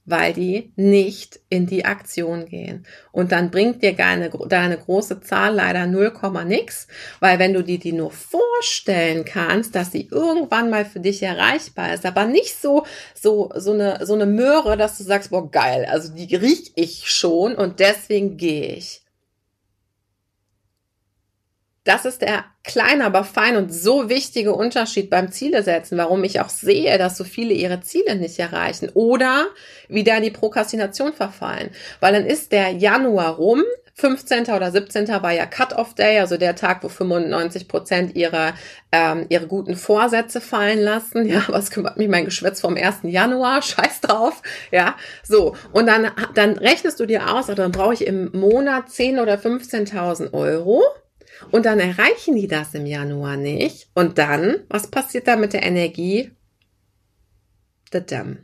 weil 0.05 0.33
die 0.33 0.71
nicht 0.75 1.39
in 1.49 1.65
die 1.65 1.85
Aktion 1.85 2.45
gehen. 2.45 2.85
Und 3.11 3.31
dann 3.31 3.51
bringt 3.51 3.81
dir 3.81 3.93
deine, 3.93 4.29
deine 4.29 4.77
große 4.77 5.21
Zahl 5.21 5.55
leider 5.55 5.87
0, 5.87 6.13
nix, 6.45 6.87
weil 7.19 7.39
wenn 7.39 7.53
du 7.53 7.63
dir 7.63 7.79
die 7.79 7.93
nur 7.93 8.11
vorstellen 8.11 9.25
kannst, 9.25 9.75
dass 9.75 9.91
sie 9.91 10.07
irgendwann 10.11 10.69
mal 10.69 10.85
für 10.85 10.99
dich 10.99 11.23
erreichbar 11.23 11.93
ist, 11.93 12.05
aber 12.05 12.25
nicht 12.25 12.61
so, 12.61 12.85
so, 13.13 13.51
so 13.55 13.73
eine, 13.73 14.05
so 14.05 14.13
eine 14.13 14.25
Möhre, 14.25 14.77
dass 14.77 14.97
du 14.97 15.03
sagst, 15.03 15.31
boah, 15.31 15.49
geil, 15.49 15.87
also 15.89 16.13
die 16.13 16.35
riech 16.35 16.73
ich 16.75 17.09
schon 17.09 17.55
und 17.55 17.79
deswegen 17.79 18.37
gehe 18.37 18.75
ich. 18.75 19.04
Das 21.85 22.03
ist 22.03 22.21
der 22.21 22.45
kleine, 22.63 23.05
aber 23.05 23.23
fein 23.23 23.55
und 23.57 23.71
so 23.71 24.09
wichtige 24.09 24.53
Unterschied 24.53 25.11
beim 25.11 25.31
Ziele 25.31 25.61
setzen, 25.61 25.99
warum 25.99 26.23
ich 26.23 26.41
auch 26.41 26.49
sehe, 26.49 26.97
dass 26.97 27.15
so 27.15 27.23
viele 27.23 27.53
ihre 27.53 27.79
Ziele 27.81 28.15
nicht 28.15 28.39
erreichen 28.39 28.89
oder 28.95 29.45
wieder 29.87 30.17
in 30.17 30.23
die 30.23 30.31
Prokrastination 30.31 31.13
verfallen. 31.13 31.69
Weil 31.99 32.13
dann 32.13 32.25
ist 32.25 32.51
der 32.51 32.71
Januar 32.71 33.35
rum, 33.35 33.61
15. 33.97 34.47
oder 34.47 34.71
17. 34.71 35.07
war 35.07 35.31
ja 35.31 35.45
Cut-off-Day, 35.45 36.19
also 36.19 36.37
der 36.37 36.55
Tag, 36.55 36.83
wo 36.83 36.89
95 36.89 37.67
Prozent 37.67 38.15
ihre, 38.15 38.53
ähm, 38.91 39.27
ihre 39.29 39.45
guten 39.45 39.75
Vorsätze 39.75 40.41
fallen 40.41 40.79
lassen. 40.79 41.25
Ja, 41.27 41.43
was 41.47 41.69
kümmert 41.69 41.97
mich 41.97 42.09
mein 42.09 42.25
Geschwätz 42.25 42.61
vom 42.61 42.75
1. 42.75 43.03
Januar? 43.03 43.61
Scheiß 43.61 44.01
drauf. 44.01 44.41
Ja, 44.71 44.95
so. 45.23 45.55
Und 45.71 45.85
dann, 45.85 46.11
dann 46.33 46.57
rechnest 46.57 46.99
du 46.99 47.05
dir 47.05 47.29
aus, 47.29 47.47
also 47.47 47.53
dann 47.53 47.71
brauche 47.71 47.93
ich 47.93 48.05
im 48.05 48.31
Monat 48.33 48.89
10 48.89 49.19
oder 49.19 49.35
15.000 49.35 50.33
Euro. 50.33 50.83
Und 51.51 51.65
dann 51.65 51.79
erreichen 51.79 52.35
die 52.35 52.47
das 52.47 52.73
im 52.73 52.85
Januar 52.85 53.37
nicht. 53.37 53.89
Und 53.93 54.17
dann, 54.17 54.63
was 54.69 54.87
passiert 54.87 55.27
da 55.27 55.35
mit 55.35 55.53
der 55.53 55.63
Energie? 55.63 56.31
The 57.91 58.05
Damm. 58.05 58.39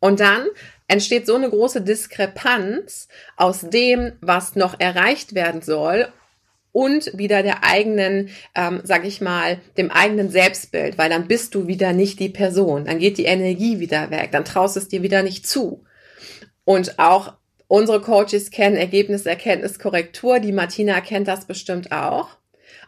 Und 0.00 0.20
dann 0.20 0.46
entsteht 0.86 1.26
so 1.26 1.34
eine 1.34 1.50
große 1.50 1.82
Diskrepanz 1.82 3.08
aus 3.36 3.60
dem, 3.60 4.12
was 4.20 4.54
noch 4.56 4.78
erreicht 4.80 5.34
werden 5.34 5.60
soll 5.60 6.08
und 6.72 7.16
wieder 7.16 7.42
der 7.42 7.64
eigenen, 7.64 8.30
ähm, 8.54 8.80
sag 8.84 9.04
ich 9.04 9.20
mal, 9.20 9.58
dem 9.76 9.90
eigenen 9.90 10.30
Selbstbild, 10.30 10.98
weil 10.98 11.10
dann 11.10 11.26
bist 11.26 11.54
du 11.54 11.66
wieder 11.66 11.92
nicht 11.92 12.20
die 12.20 12.28
Person, 12.28 12.84
dann 12.84 12.98
geht 12.98 13.18
die 13.18 13.24
Energie 13.24 13.80
wieder 13.80 14.10
weg, 14.10 14.30
dann 14.32 14.44
traust 14.44 14.76
es 14.76 14.88
dir 14.88 15.02
wieder 15.02 15.22
nicht 15.22 15.46
zu. 15.46 15.84
Und 16.64 16.98
auch 16.98 17.34
Unsere 17.68 18.00
Coaches 18.00 18.50
kennen 18.50 18.76
Ergebnis, 18.76 19.26
Erkenntnis, 19.26 19.78
Korrektur. 19.78 20.40
Die 20.40 20.52
Martina 20.52 21.00
kennt 21.02 21.28
das 21.28 21.44
bestimmt 21.44 21.92
auch. 21.92 22.38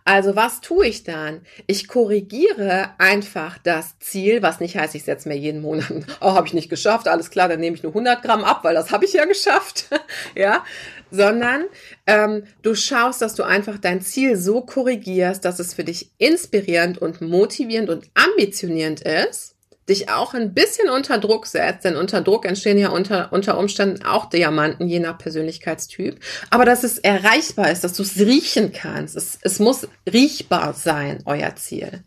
Also 0.06 0.34
was 0.34 0.62
tue 0.62 0.86
ich 0.86 1.04
dann? 1.04 1.42
Ich 1.66 1.86
korrigiere 1.86 2.90
einfach 2.98 3.58
das 3.58 3.98
Ziel, 3.98 4.40
was 4.42 4.58
nicht 4.58 4.76
heißt, 4.76 4.94
ich 4.94 5.04
setze 5.04 5.28
mir 5.28 5.36
jeden 5.36 5.60
Monat, 5.60 5.92
oh, 6.20 6.32
habe 6.32 6.46
ich 6.46 6.54
nicht 6.54 6.70
geschafft, 6.70 7.06
alles 7.06 7.30
klar, 7.30 7.48
dann 7.48 7.60
nehme 7.60 7.76
ich 7.76 7.82
nur 7.82 7.92
100 7.92 8.22
Gramm 8.22 8.42
ab, 8.42 8.64
weil 8.64 8.74
das 8.74 8.90
habe 8.90 9.04
ich 9.04 9.12
ja 9.12 9.26
geschafft, 9.26 9.90
ja, 10.34 10.64
sondern 11.10 11.66
ähm, 12.06 12.44
du 12.62 12.74
schaust, 12.74 13.20
dass 13.20 13.34
du 13.34 13.42
einfach 13.42 13.78
dein 13.78 14.00
Ziel 14.00 14.36
so 14.36 14.62
korrigierst, 14.62 15.44
dass 15.44 15.58
es 15.58 15.74
für 15.74 15.84
dich 15.84 16.10
inspirierend 16.18 16.98
und 16.98 17.20
motivierend 17.20 17.90
und 17.90 18.10
ambitionierend 18.14 19.02
ist 19.02 19.54
dich 19.90 20.09
auch 20.09 20.33
ein 20.33 20.55
bisschen 20.55 20.88
unter 20.88 21.18
Druck 21.18 21.46
setzt, 21.46 21.85
denn 21.85 21.96
unter 21.96 22.22
Druck 22.22 22.46
entstehen 22.46 22.79
ja 22.79 22.88
unter, 22.88 23.33
unter 23.33 23.59
Umständen 23.59 24.05
auch 24.05 24.31
Diamanten, 24.31 24.88
je 24.88 25.00
nach 25.00 25.18
Persönlichkeitstyp, 25.18 26.18
aber 26.48 26.64
dass 26.64 26.85
es 26.85 26.98
erreichbar 26.98 27.70
ist, 27.70 27.85
dass 27.85 27.92
du 27.92 28.03
es 28.03 28.16
riechen 28.18 28.72
kannst. 28.72 29.16
Es, 29.16 29.38
es 29.42 29.59
muss 29.59 29.87
riechbar 30.11 30.72
sein, 30.72 31.22
euer 31.26 31.55
Ziel. 31.57 32.03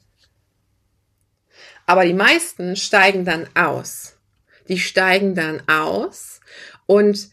Aber 1.85 2.05
die 2.05 2.13
meisten 2.13 2.75
steigen 2.75 3.25
dann 3.25 3.47
aus. 3.55 4.15
Die 4.69 4.79
steigen 4.79 5.35
dann 5.35 5.61
aus 5.67 6.39
und 6.85 7.29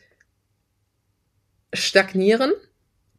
stagnieren 1.72 2.52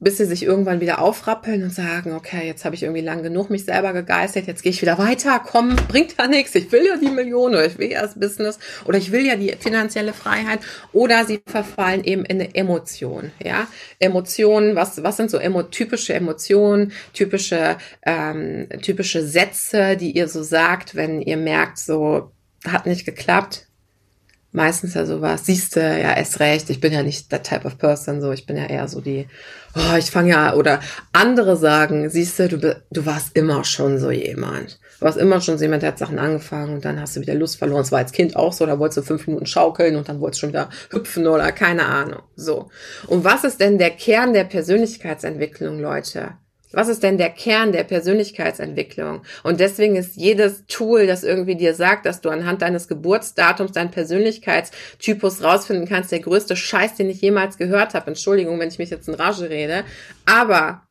bis 0.01 0.17
sie 0.17 0.25
sich 0.25 0.43
irgendwann 0.43 0.81
wieder 0.81 0.99
aufrappeln 0.99 1.63
und 1.63 1.73
sagen, 1.73 2.13
okay, 2.13 2.45
jetzt 2.47 2.65
habe 2.65 2.75
ich 2.75 2.83
irgendwie 2.83 3.01
lang 3.01 3.21
genug 3.21 3.51
mich 3.51 3.65
selber 3.65 3.93
gegeistert, 3.93 4.47
jetzt 4.47 4.63
gehe 4.63 4.71
ich 4.71 4.81
wieder 4.81 4.97
weiter, 4.97 5.39
komm, 5.45 5.75
bringt 5.87 6.19
da 6.19 6.27
nichts, 6.27 6.55
ich 6.55 6.71
will 6.71 6.85
ja 6.85 6.97
die 6.97 7.11
Million 7.11 7.51
oder 7.51 7.67
ich 7.67 7.77
will 7.77 7.91
ja 7.91 8.01
das 8.01 8.19
Business 8.19 8.57
oder 8.85 8.97
ich 8.97 9.11
will 9.11 9.25
ja 9.25 9.35
die 9.35 9.55
finanzielle 9.59 10.13
Freiheit 10.13 10.59
oder 10.91 11.23
sie 11.25 11.41
verfallen 11.45 12.03
eben 12.03 12.25
in 12.25 12.41
eine 12.41 12.55
Emotion, 12.55 13.31
ja, 13.41 13.67
Emotionen, 13.99 14.75
was, 14.75 15.01
was 15.03 15.17
sind 15.17 15.29
so 15.29 15.37
emo 15.37 15.61
typische 15.63 16.15
Emotionen, 16.15 16.91
typische, 17.13 17.77
ähm, 18.03 18.67
typische 18.81 19.25
Sätze, 19.25 19.95
die 19.97 20.11
ihr 20.11 20.27
so 20.27 20.41
sagt, 20.41 20.95
wenn 20.95 21.21
ihr 21.21 21.37
merkt, 21.37 21.77
so, 21.77 22.31
hat 22.67 22.87
nicht 22.87 23.05
geklappt, 23.05 23.67
meistens 24.51 24.93
ja 24.93 25.05
sowas, 25.05 25.45
siehst 25.45 25.75
du, 25.75 25.79
ja, 25.79 26.15
erst 26.15 26.39
recht, 26.39 26.69
ich 26.69 26.79
bin 26.79 26.91
ja 26.91 27.03
nicht 27.03 27.29
that 27.29 27.43
type 27.43 27.65
of 27.65 27.77
person, 27.77 28.21
so, 28.21 28.31
ich 28.31 28.45
bin 28.45 28.57
ja 28.57 28.65
eher 28.65 28.87
so 28.87 28.99
die, 28.99 29.27
oh, 29.75 29.95
ich 29.97 30.11
fange 30.11 30.31
ja, 30.31 30.53
oder 30.53 30.81
andere 31.13 31.55
sagen, 31.55 32.09
siehst 32.09 32.37
du, 32.39 32.49
du, 32.49 33.05
warst 33.05 33.35
immer 33.35 33.63
schon 33.63 33.97
so 33.97 34.11
jemand. 34.11 34.79
Du 34.99 35.05
warst 35.05 35.17
immer 35.17 35.41
schon 35.41 35.57
so 35.57 35.63
jemand, 35.63 35.83
der 35.83 35.89
hat 35.89 35.99
Sachen 35.99 36.19
angefangen 36.19 36.75
und 36.75 36.85
dann 36.85 36.99
hast 36.99 37.15
du 37.15 37.21
wieder 37.21 37.33
Lust 37.33 37.57
verloren. 37.57 37.81
Es 37.81 37.91
war 37.91 37.99
als 37.99 38.11
Kind 38.11 38.35
auch 38.35 38.53
so, 38.53 38.65
da 38.65 38.77
wolltest 38.77 38.97
du 38.97 39.01
fünf 39.03 39.25
Minuten 39.27 39.45
schaukeln 39.45 39.95
und 39.95 40.09
dann 40.09 40.19
wolltest 40.19 40.39
du 40.39 40.47
schon 40.47 40.49
wieder 40.49 40.69
hüpfen 40.91 41.27
oder 41.27 41.51
keine 41.51 41.85
Ahnung, 41.85 42.21
so. 42.35 42.69
Und 43.07 43.23
was 43.23 43.43
ist 43.43 43.59
denn 43.61 43.77
der 43.77 43.91
Kern 43.91 44.33
der 44.33 44.43
Persönlichkeitsentwicklung, 44.43 45.79
Leute? 45.79 46.33
Was 46.73 46.87
ist 46.87 47.03
denn 47.03 47.17
der 47.17 47.29
Kern 47.29 47.71
der 47.71 47.83
Persönlichkeitsentwicklung? 47.83 49.21
Und 49.43 49.59
deswegen 49.59 49.95
ist 49.95 50.15
jedes 50.15 50.65
Tool, 50.67 51.07
das 51.07 51.23
irgendwie 51.23 51.55
dir 51.55 51.73
sagt, 51.73 52.05
dass 52.05 52.21
du 52.21 52.29
anhand 52.29 52.61
deines 52.61 52.87
Geburtsdatums 52.87 53.71
deinen 53.71 53.91
Persönlichkeitstypus 53.91 55.43
rausfinden 55.43 55.87
kannst, 55.87 56.11
der 56.11 56.19
größte 56.19 56.55
Scheiß, 56.55 56.95
den 56.95 57.09
ich 57.09 57.21
jemals 57.21 57.57
gehört 57.57 57.93
habe. 57.93 58.07
Entschuldigung, 58.07 58.59
wenn 58.59 58.69
ich 58.69 58.79
mich 58.79 58.89
jetzt 58.89 59.07
in 59.07 59.15
Rage 59.15 59.49
rede. 59.49 59.83
Aber 60.25 60.83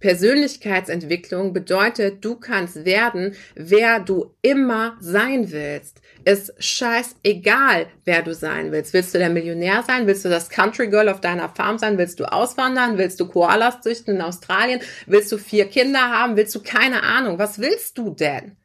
Persönlichkeitsentwicklung 0.00 1.52
bedeutet, 1.52 2.24
du 2.24 2.36
kannst 2.36 2.86
werden, 2.86 3.34
wer 3.54 4.00
du 4.00 4.34
immer 4.40 4.96
sein 5.00 5.52
willst. 5.52 6.00
Ist 6.24 6.52
scheißegal, 6.58 7.86
wer 8.04 8.22
du 8.22 8.34
sein 8.34 8.72
willst. 8.72 8.92
Willst 8.92 9.14
du 9.14 9.18
der 9.18 9.30
Millionär 9.30 9.82
sein? 9.86 10.06
Willst 10.06 10.24
du 10.24 10.28
das 10.28 10.50
Country 10.50 10.88
Girl 10.88 11.08
auf 11.08 11.20
deiner 11.20 11.48
Farm 11.48 11.78
sein? 11.78 11.98
Willst 11.98 12.20
du 12.20 12.30
auswandern? 12.30 12.98
Willst 12.98 13.18
du 13.20 13.26
Koalas 13.26 13.80
züchten 13.80 14.16
in 14.16 14.22
Australien? 14.22 14.80
Willst 15.06 15.32
du 15.32 15.38
vier 15.38 15.68
Kinder 15.68 16.00
haben? 16.00 16.36
Willst 16.36 16.54
du 16.54 16.62
keine 16.62 17.02
Ahnung? 17.02 17.38
Was 17.38 17.58
willst 17.58 17.96
du 17.98 18.10
denn? 18.10 18.56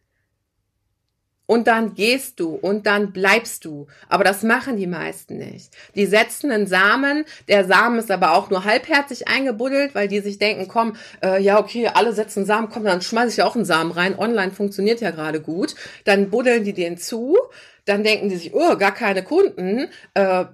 Und 1.48 1.68
dann 1.68 1.94
gehst 1.94 2.40
du 2.40 2.56
und 2.56 2.88
dann 2.88 3.12
bleibst 3.12 3.66
du. 3.66 3.88
Aber 4.10 4.24
das 4.24 4.44
machen 4.44 4.78
die 4.78 4.88
meisten 4.88 5.38
nicht. 5.38 5.72
Die 5.96 6.06
setzen 6.06 6.52
einen 6.52 6.68
Samen, 6.68 7.26
der 7.48 7.66
Samen 7.66 8.00
ist 8.00 8.12
aber 8.12 8.34
auch 8.34 8.50
nur 8.50 8.64
halbherzig 8.64 9.28
eingebuddelt, 9.28 9.96
weil 9.96 10.08
die 10.08 10.20
sich 10.20 10.40
denken, 10.40 10.68
komm, 10.68 10.96
äh, 11.24 11.42
ja 11.42 11.60
okay, 11.60 11.88
alle 11.94 12.14
setzen 12.14 12.46
Samen, 12.46 12.70
komm, 12.70 12.84
dann 12.84 13.02
schmeiße 13.02 13.30
ich 13.30 13.38
ja 13.38 13.46
auch 13.46 13.56
einen 13.56 13.66
Samen 13.66 13.92
rein. 13.92 14.18
Online 14.18 14.52
funktioniert 14.52 15.02
ja 15.02 15.12
gerade 15.12 15.42
gut. 15.42 15.76
Dann 16.04 16.30
buddeln 16.30 16.64
die 16.64 16.74
den 16.74 16.98
zu, 16.98 17.38
dann 17.86 18.04
denken 18.04 18.30
die 18.30 18.38
sich, 18.38 18.54
oh, 18.54 18.76
gar 18.78 18.94
keine 18.94 19.24
Kunden, 19.24 19.88
äh, 20.16 20.46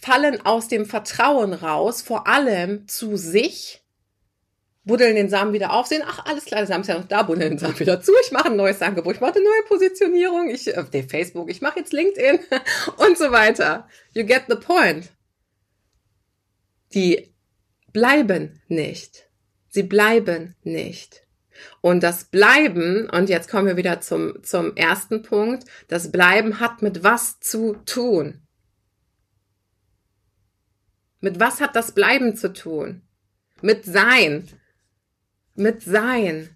fallen 0.00 0.44
aus 0.44 0.68
dem 0.68 0.86
Vertrauen 0.86 1.52
raus, 1.52 2.02
vor 2.02 2.26
allem 2.26 2.86
zu 2.88 3.16
sich 3.16 3.82
buddeln 4.88 5.14
den 5.14 5.28
Samen 5.28 5.52
wieder 5.52 5.72
auf, 5.72 5.86
sehen, 5.86 6.02
ach, 6.04 6.26
alles 6.26 6.46
klar, 6.46 6.60
der 6.60 6.66
Samen 6.66 6.80
ist 6.80 6.88
ja 6.88 6.98
noch 6.98 7.06
da, 7.06 7.22
buddeln 7.22 7.50
den 7.50 7.58
Samen 7.58 7.78
wieder 7.78 8.00
zu, 8.00 8.10
ich 8.24 8.32
mache 8.32 8.46
ein 8.46 8.56
neues 8.56 8.82
Angebot, 8.82 9.14
ich 9.14 9.20
mache 9.20 9.36
eine 9.36 9.44
neue 9.44 9.62
Positionierung, 9.68 10.50
ich, 10.50 10.76
auf 10.76 10.92
äh, 10.92 11.02
Facebook, 11.04 11.48
ich 11.50 11.60
mache 11.60 11.78
jetzt 11.78 11.92
LinkedIn 11.92 12.40
und 12.96 13.16
so 13.16 13.30
weiter. 13.30 13.86
You 14.14 14.24
get 14.24 14.44
the 14.48 14.56
point. 14.56 15.10
Die 16.94 17.32
bleiben 17.92 18.60
nicht. 18.66 19.28
Sie 19.68 19.84
bleiben 19.84 20.56
nicht. 20.64 21.22
Und 21.80 22.02
das 22.02 22.24
Bleiben, 22.24 23.08
und 23.10 23.28
jetzt 23.28 23.50
kommen 23.50 23.66
wir 23.66 23.76
wieder 23.76 24.00
zum, 24.00 24.42
zum 24.42 24.74
ersten 24.76 25.22
Punkt, 25.22 25.64
das 25.88 26.10
Bleiben 26.10 26.60
hat 26.60 26.82
mit 26.82 27.04
was 27.04 27.40
zu 27.40 27.74
tun. 27.84 28.40
Mit 31.20 31.40
was 31.40 31.60
hat 31.60 31.76
das 31.76 31.92
Bleiben 31.92 32.36
zu 32.36 32.52
tun? 32.52 33.02
Mit 33.60 33.84
Sein. 33.84 34.48
Mit 35.58 35.82
Sein. 35.82 36.50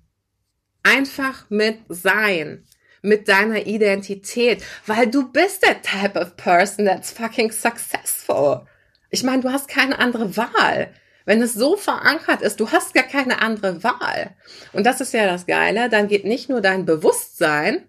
Einfach 0.84 1.50
mit 1.50 1.78
Sein. 1.88 2.64
Mit 3.02 3.26
deiner 3.26 3.66
Identität. 3.66 4.62
Weil 4.86 5.08
du 5.08 5.32
bist 5.32 5.64
der 5.66 5.82
Type 5.82 6.16
of 6.20 6.36
person 6.36 6.86
that's 6.86 7.10
fucking 7.10 7.50
successful. 7.50 8.64
Ich 9.10 9.24
meine, 9.24 9.42
du 9.42 9.50
hast 9.50 9.66
keine 9.66 9.98
andere 9.98 10.36
Wahl. 10.36 10.94
Wenn 11.24 11.42
es 11.42 11.52
so 11.54 11.76
verankert 11.76 12.42
ist, 12.42 12.60
du 12.60 12.70
hast 12.70 12.94
gar 12.94 13.02
keine 13.02 13.42
andere 13.42 13.82
Wahl. 13.82 14.36
Und 14.72 14.86
das 14.86 15.00
ist 15.00 15.12
ja 15.12 15.26
das 15.26 15.46
Geile, 15.46 15.88
dann 15.88 16.06
geht 16.06 16.24
nicht 16.24 16.48
nur 16.48 16.60
dein 16.60 16.84
Bewusstsein 16.84 17.82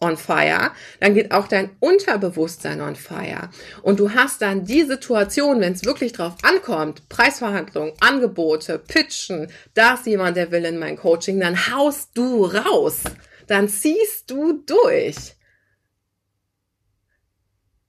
on 0.00 0.16
fire, 0.16 0.72
dann 1.00 1.14
geht 1.14 1.32
auch 1.32 1.48
dein 1.48 1.70
Unterbewusstsein 1.80 2.80
on 2.80 2.96
fire. 2.96 3.50
Und 3.82 4.00
du 4.00 4.12
hast 4.12 4.42
dann 4.42 4.64
die 4.64 4.82
Situation, 4.82 5.60
wenn 5.60 5.72
es 5.72 5.84
wirklich 5.84 6.12
drauf 6.12 6.34
ankommt, 6.42 7.08
Preisverhandlungen, 7.08 7.94
Angebote, 8.00 8.78
Pitchen, 8.78 9.48
da 9.74 9.94
ist 9.94 10.06
jemand, 10.06 10.36
der 10.36 10.50
will 10.50 10.64
in 10.64 10.78
mein 10.78 10.96
Coaching, 10.96 11.40
dann 11.40 11.70
haust 11.70 12.10
du 12.14 12.44
raus. 12.44 13.02
Dann 13.46 13.68
ziehst 13.68 14.30
du 14.30 14.64
durch. 14.64 15.34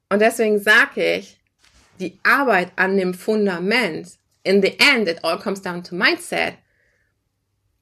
Und 0.10 0.20
deswegen 0.22 0.60
sage 0.60 1.18
ich, 1.18 1.38
die 2.00 2.20
Arbeit 2.24 2.72
an 2.76 2.98
dem 2.98 3.14
Fundament, 3.14 4.08
in 4.44 4.62
the 4.62 4.78
end, 4.80 5.08
it 5.08 5.24
all 5.24 5.40
comes 5.40 5.62
down 5.62 5.84
to 5.84 5.96
mindset. 5.96 6.56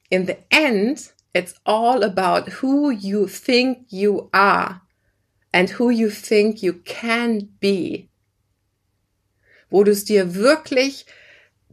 In 0.09 0.25
the 0.25 0.37
end, 0.49 1.13
it's 1.33 1.55
all 1.65 2.03
about 2.03 2.61
who 2.61 2.91
you 2.91 3.27
think 3.27 3.87
you 3.89 4.29
are 4.31 4.81
and 5.51 5.69
who 5.71 5.89
you 5.89 6.09
think 6.09 6.61
you 6.61 6.73
can 6.85 7.49
be. 7.59 8.09
Wo 9.69 9.83
du 9.83 9.91
es 9.91 10.05
dir 10.05 10.35
wirklich 10.35 11.05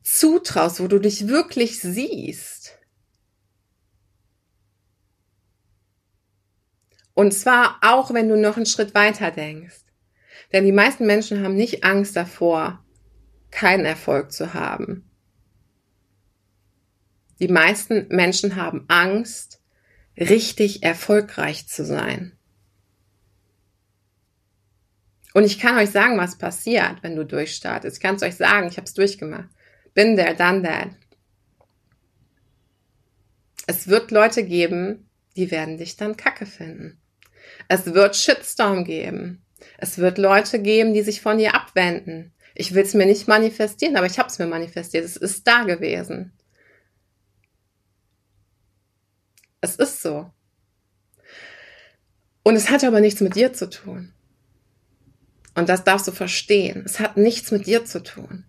zutraust, 0.02 0.80
wo 0.80 0.88
du 0.88 0.98
dich 0.98 1.28
wirklich 1.28 1.80
siehst. 1.80 2.78
Und 7.14 7.32
zwar 7.32 7.78
auch, 7.82 8.14
wenn 8.14 8.28
du 8.28 8.36
noch 8.36 8.56
einen 8.56 8.64
Schritt 8.64 8.94
weiter 8.94 9.30
denkst. 9.30 9.84
Denn 10.52 10.64
die 10.64 10.72
meisten 10.72 11.06
Menschen 11.06 11.44
haben 11.44 11.54
nicht 11.54 11.84
Angst 11.84 12.16
davor, 12.16 12.82
keinen 13.50 13.84
Erfolg 13.84 14.32
zu 14.32 14.54
haben. 14.54 15.09
Die 17.40 17.48
meisten 17.48 18.06
Menschen 18.08 18.56
haben 18.56 18.84
Angst, 18.88 19.60
richtig 20.18 20.82
erfolgreich 20.82 21.66
zu 21.66 21.84
sein. 21.84 22.36
Und 25.32 25.44
ich 25.44 25.58
kann 25.58 25.78
euch 25.78 25.90
sagen, 25.90 26.18
was 26.18 26.38
passiert, 26.38 27.02
wenn 27.02 27.16
du 27.16 27.24
durchstartest. 27.24 27.96
Ich 27.96 28.02
kann 28.02 28.16
es 28.16 28.22
euch 28.22 28.36
sagen, 28.36 28.68
ich 28.68 28.76
habe 28.76 28.86
es 28.86 28.94
durchgemacht. 28.94 29.48
Bin 29.94 30.16
there, 30.16 30.34
done 30.34 30.62
that. 30.62 30.90
Es 33.66 33.88
wird 33.88 34.10
Leute 34.10 34.44
geben, 34.44 35.08
die 35.36 35.50
werden 35.50 35.78
dich 35.78 35.96
dann 35.96 36.16
kacke 36.16 36.46
finden. 36.46 37.00
Es 37.68 37.86
wird 37.86 38.16
Shitstorm 38.16 38.84
geben. 38.84 39.44
Es 39.78 39.98
wird 39.98 40.18
Leute 40.18 40.60
geben, 40.60 40.92
die 40.92 41.02
sich 41.02 41.20
von 41.20 41.38
dir 41.38 41.54
abwenden. 41.54 42.32
Ich 42.54 42.74
will 42.74 42.82
es 42.82 42.94
mir 42.94 43.06
nicht 43.06 43.28
manifestieren, 43.28 43.96
aber 43.96 44.06
ich 44.06 44.18
habe 44.18 44.28
es 44.28 44.38
mir 44.38 44.46
manifestiert. 44.46 45.04
Es 45.04 45.16
ist 45.16 45.46
da 45.46 45.62
gewesen. 45.62 46.32
Es 49.60 49.76
ist 49.76 50.02
so. 50.02 50.32
Und 52.42 52.56
es 52.56 52.70
hat 52.70 52.84
aber 52.84 53.00
nichts 53.00 53.20
mit 53.20 53.34
dir 53.34 53.52
zu 53.52 53.68
tun. 53.68 54.12
Und 55.54 55.68
das 55.68 55.84
darfst 55.84 56.08
du 56.08 56.12
verstehen. 56.12 56.82
Es 56.86 57.00
hat 57.00 57.16
nichts 57.16 57.50
mit 57.50 57.66
dir 57.66 57.84
zu 57.84 58.02
tun. 58.02 58.44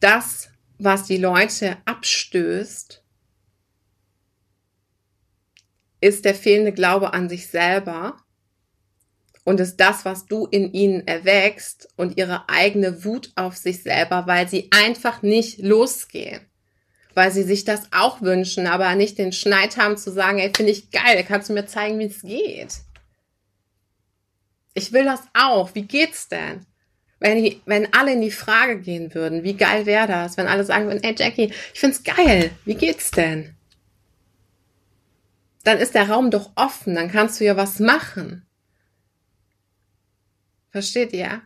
Das, 0.00 0.50
was 0.78 1.04
die 1.04 1.18
Leute 1.18 1.76
abstößt, 1.84 3.02
ist 6.00 6.24
der 6.24 6.34
fehlende 6.34 6.72
Glaube 6.72 7.12
an 7.12 7.28
sich 7.28 7.48
selber 7.48 8.22
und 9.44 9.60
ist 9.60 9.76
das, 9.76 10.04
was 10.04 10.26
du 10.26 10.46
in 10.46 10.72
ihnen 10.72 11.06
erwächst 11.06 11.88
und 11.96 12.16
ihre 12.16 12.48
eigene 12.48 13.04
Wut 13.04 13.32
auf 13.36 13.56
sich 13.56 13.82
selber, 13.82 14.26
weil 14.26 14.48
sie 14.48 14.70
einfach 14.70 15.22
nicht 15.22 15.58
losgehen. 15.58 16.46
Weil 17.14 17.30
sie 17.30 17.44
sich 17.44 17.64
das 17.64 17.92
auch 17.92 18.20
wünschen, 18.22 18.66
aber 18.66 18.94
nicht 18.94 19.18
den 19.18 19.32
Schneid 19.32 19.76
haben 19.76 19.96
zu 19.96 20.10
sagen, 20.10 20.38
ey, 20.38 20.50
finde 20.54 20.72
ich 20.72 20.90
geil, 20.90 21.24
kannst 21.26 21.48
du 21.48 21.52
mir 21.52 21.66
zeigen, 21.66 21.98
wie 21.98 22.06
es 22.06 22.22
geht? 22.22 22.80
Ich 24.74 24.92
will 24.92 25.04
das 25.04 25.20
auch. 25.32 25.74
Wie 25.74 25.82
geht's 25.82 26.28
denn? 26.28 26.66
Wenn, 27.20 27.42
die, 27.42 27.62
wenn 27.64 27.92
alle 27.94 28.12
in 28.12 28.20
die 28.20 28.32
Frage 28.32 28.80
gehen 28.80 29.14
würden, 29.14 29.44
wie 29.44 29.54
geil 29.54 29.86
wäre 29.86 30.08
das, 30.08 30.36
wenn 30.36 30.48
alle 30.48 30.64
sagen 30.64 30.86
würden, 30.86 31.02
ey 31.02 31.14
Jackie, 31.16 31.52
ich 31.72 31.80
find's 31.80 32.02
geil, 32.02 32.50
wie 32.64 32.74
geht's 32.74 33.12
denn? 33.12 33.54
Dann 35.62 35.78
ist 35.78 35.94
der 35.94 36.10
Raum 36.10 36.30
doch 36.30 36.50
offen, 36.56 36.94
dann 36.94 37.10
kannst 37.10 37.40
du 37.40 37.44
ja 37.44 37.56
was 37.56 37.78
machen. 37.78 38.44
Versteht 40.70 41.12
ihr? 41.12 41.40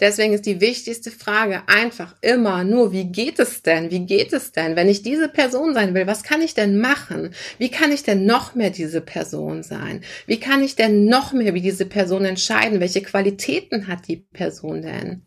Deswegen 0.00 0.32
ist 0.32 0.46
die 0.46 0.60
wichtigste 0.60 1.10
Frage 1.10 1.62
einfach 1.68 2.16
immer 2.20 2.64
nur, 2.64 2.92
wie 2.92 3.04
geht 3.04 3.38
es 3.38 3.62
denn? 3.62 3.90
Wie 3.90 4.00
geht 4.00 4.32
es 4.32 4.52
denn? 4.52 4.74
Wenn 4.74 4.88
ich 4.88 5.02
diese 5.02 5.28
Person 5.28 5.72
sein 5.72 5.94
will, 5.94 6.06
was 6.06 6.24
kann 6.24 6.42
ich 6.42 6.54
denn 6.54 6.78
machen? 6.80 7.34
Wie 7.58 7.70
kann 7.70 7.92
ich 7.92 8.02
denn 8.02 8.26
noch 8.26 8.54
mehr 8.54 8.70
diese 8.70 9.00
Person 9.00 9.62
sein? 9.62 10.02
Wie 10.26 10.40
kann 10.40 10.62
ich 10.62 10.74
denn 10.74 11.06
noch 11.06 11.32
mehr 11.32 11.54
wie 11.54 11.60
diese 11.60 11.86
Person 11.86 12.24
entscheiden? 12.24 12.80
Welche 12.80 13.02
Qualitäten 13.02 13.86
hat 13.86 14.08
die 14.08 14.16
Person 14.16 14.82
denn? 14.82 15.22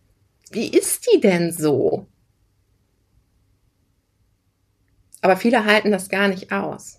Wie 0.52 0.68
ist 0.68 1.08
die 1.14 1.22
denn 1.22 1.52
so? 1.52 2.08
Aber 5.22 5.38
viele 5.38 5.66
halten 5.66 5.92
das 5.92 6.10
gar 6.10 6.28
nicht 6.28 6.52
aus. 6.52 6.97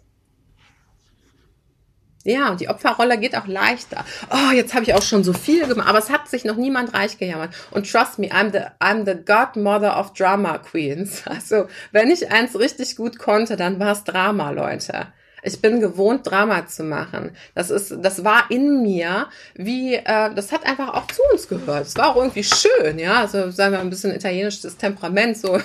Ja, 2.28 2.50
und 2.50 2.60
die 2.60 2.68
Opferrolle 2.68 3.16
geht 3.16 3.34
auch 3.34 3.46
leichter. 3.46 4.04
Oh, 4.30 4.52
jetzt 4.52 4.74
habe 4.74 4.84
ich 4.84 4.92
auch 4.92 5.02
schon 5.02 5.24
so 5.24 5.32
viel 5.32 5.66
gemacht, 5.66 5.88
aber 5.88 5.98
es 5.98 6.10
hat 6.10 6.28
sich 6.28 6.44
noch 6.44 6.56
niemand 6.56 6.92
reich 6.92 7.16
gejammert. 7.16 7.54
Und 7.70 7.90
trust 7.90 8.18
me, 8.18 8.26
I'm 8.26 8.52
the, 8.52 8.66
I'm 8.84 9.06
the 9.06 9.14
godmother 9.24 9.98
of 9.98 10.12
Drama 10.12 10.58
Queens. 10.58 11.22
Also, 11.38 11.68
wenn 11.92 12.10
ich 12.10 12.30
eins 12.30 12.58
richtig 12.58 12.96
gut 12.96 13.18
konnte, 13.18 13.56
dann 13.56 13.78
war 13.78 13.92
es 13.92 14.04
Drama, 14.04 14.50
Leute. 14.50 15.06
Ich 15.42 15.60
bin 15.60 15.80
gewohnt, 15.80 16.28
Drama 16.28 16.66
zu 16.66 16.82
machen. 16.82 17.30
Das 17.54 17.70
ist, 17.70 17.94
das 18.00 18.24
war 18.24 18.50
in 18.50 18.82
mir, 18.82 19.28
wie, 19.54 19.94
äh, 19.94 20.34
das 20.34 20.52
hat 20.52 20.66
einfach 20.66 20.94
auch 20.94 21.06
zu 21.06 21.22
uns 21.32 21.48
gehört. 21.48 21.86
Es 21.86 21.96
war 21.96 22.08
auch 22.08 22.16
irgendwie 22.16 22.44
schön, 22.44 22.98
ja. 22.98 23.20
Also 23.20 23.50
sagen 23.50 23.72
wir 23.72 23.80
ein 23.80 23.90
bisschen 23.90 24.14
italienisches 24.14 24.76
Temperament, 24.76 25.38
so, 25.38 25.58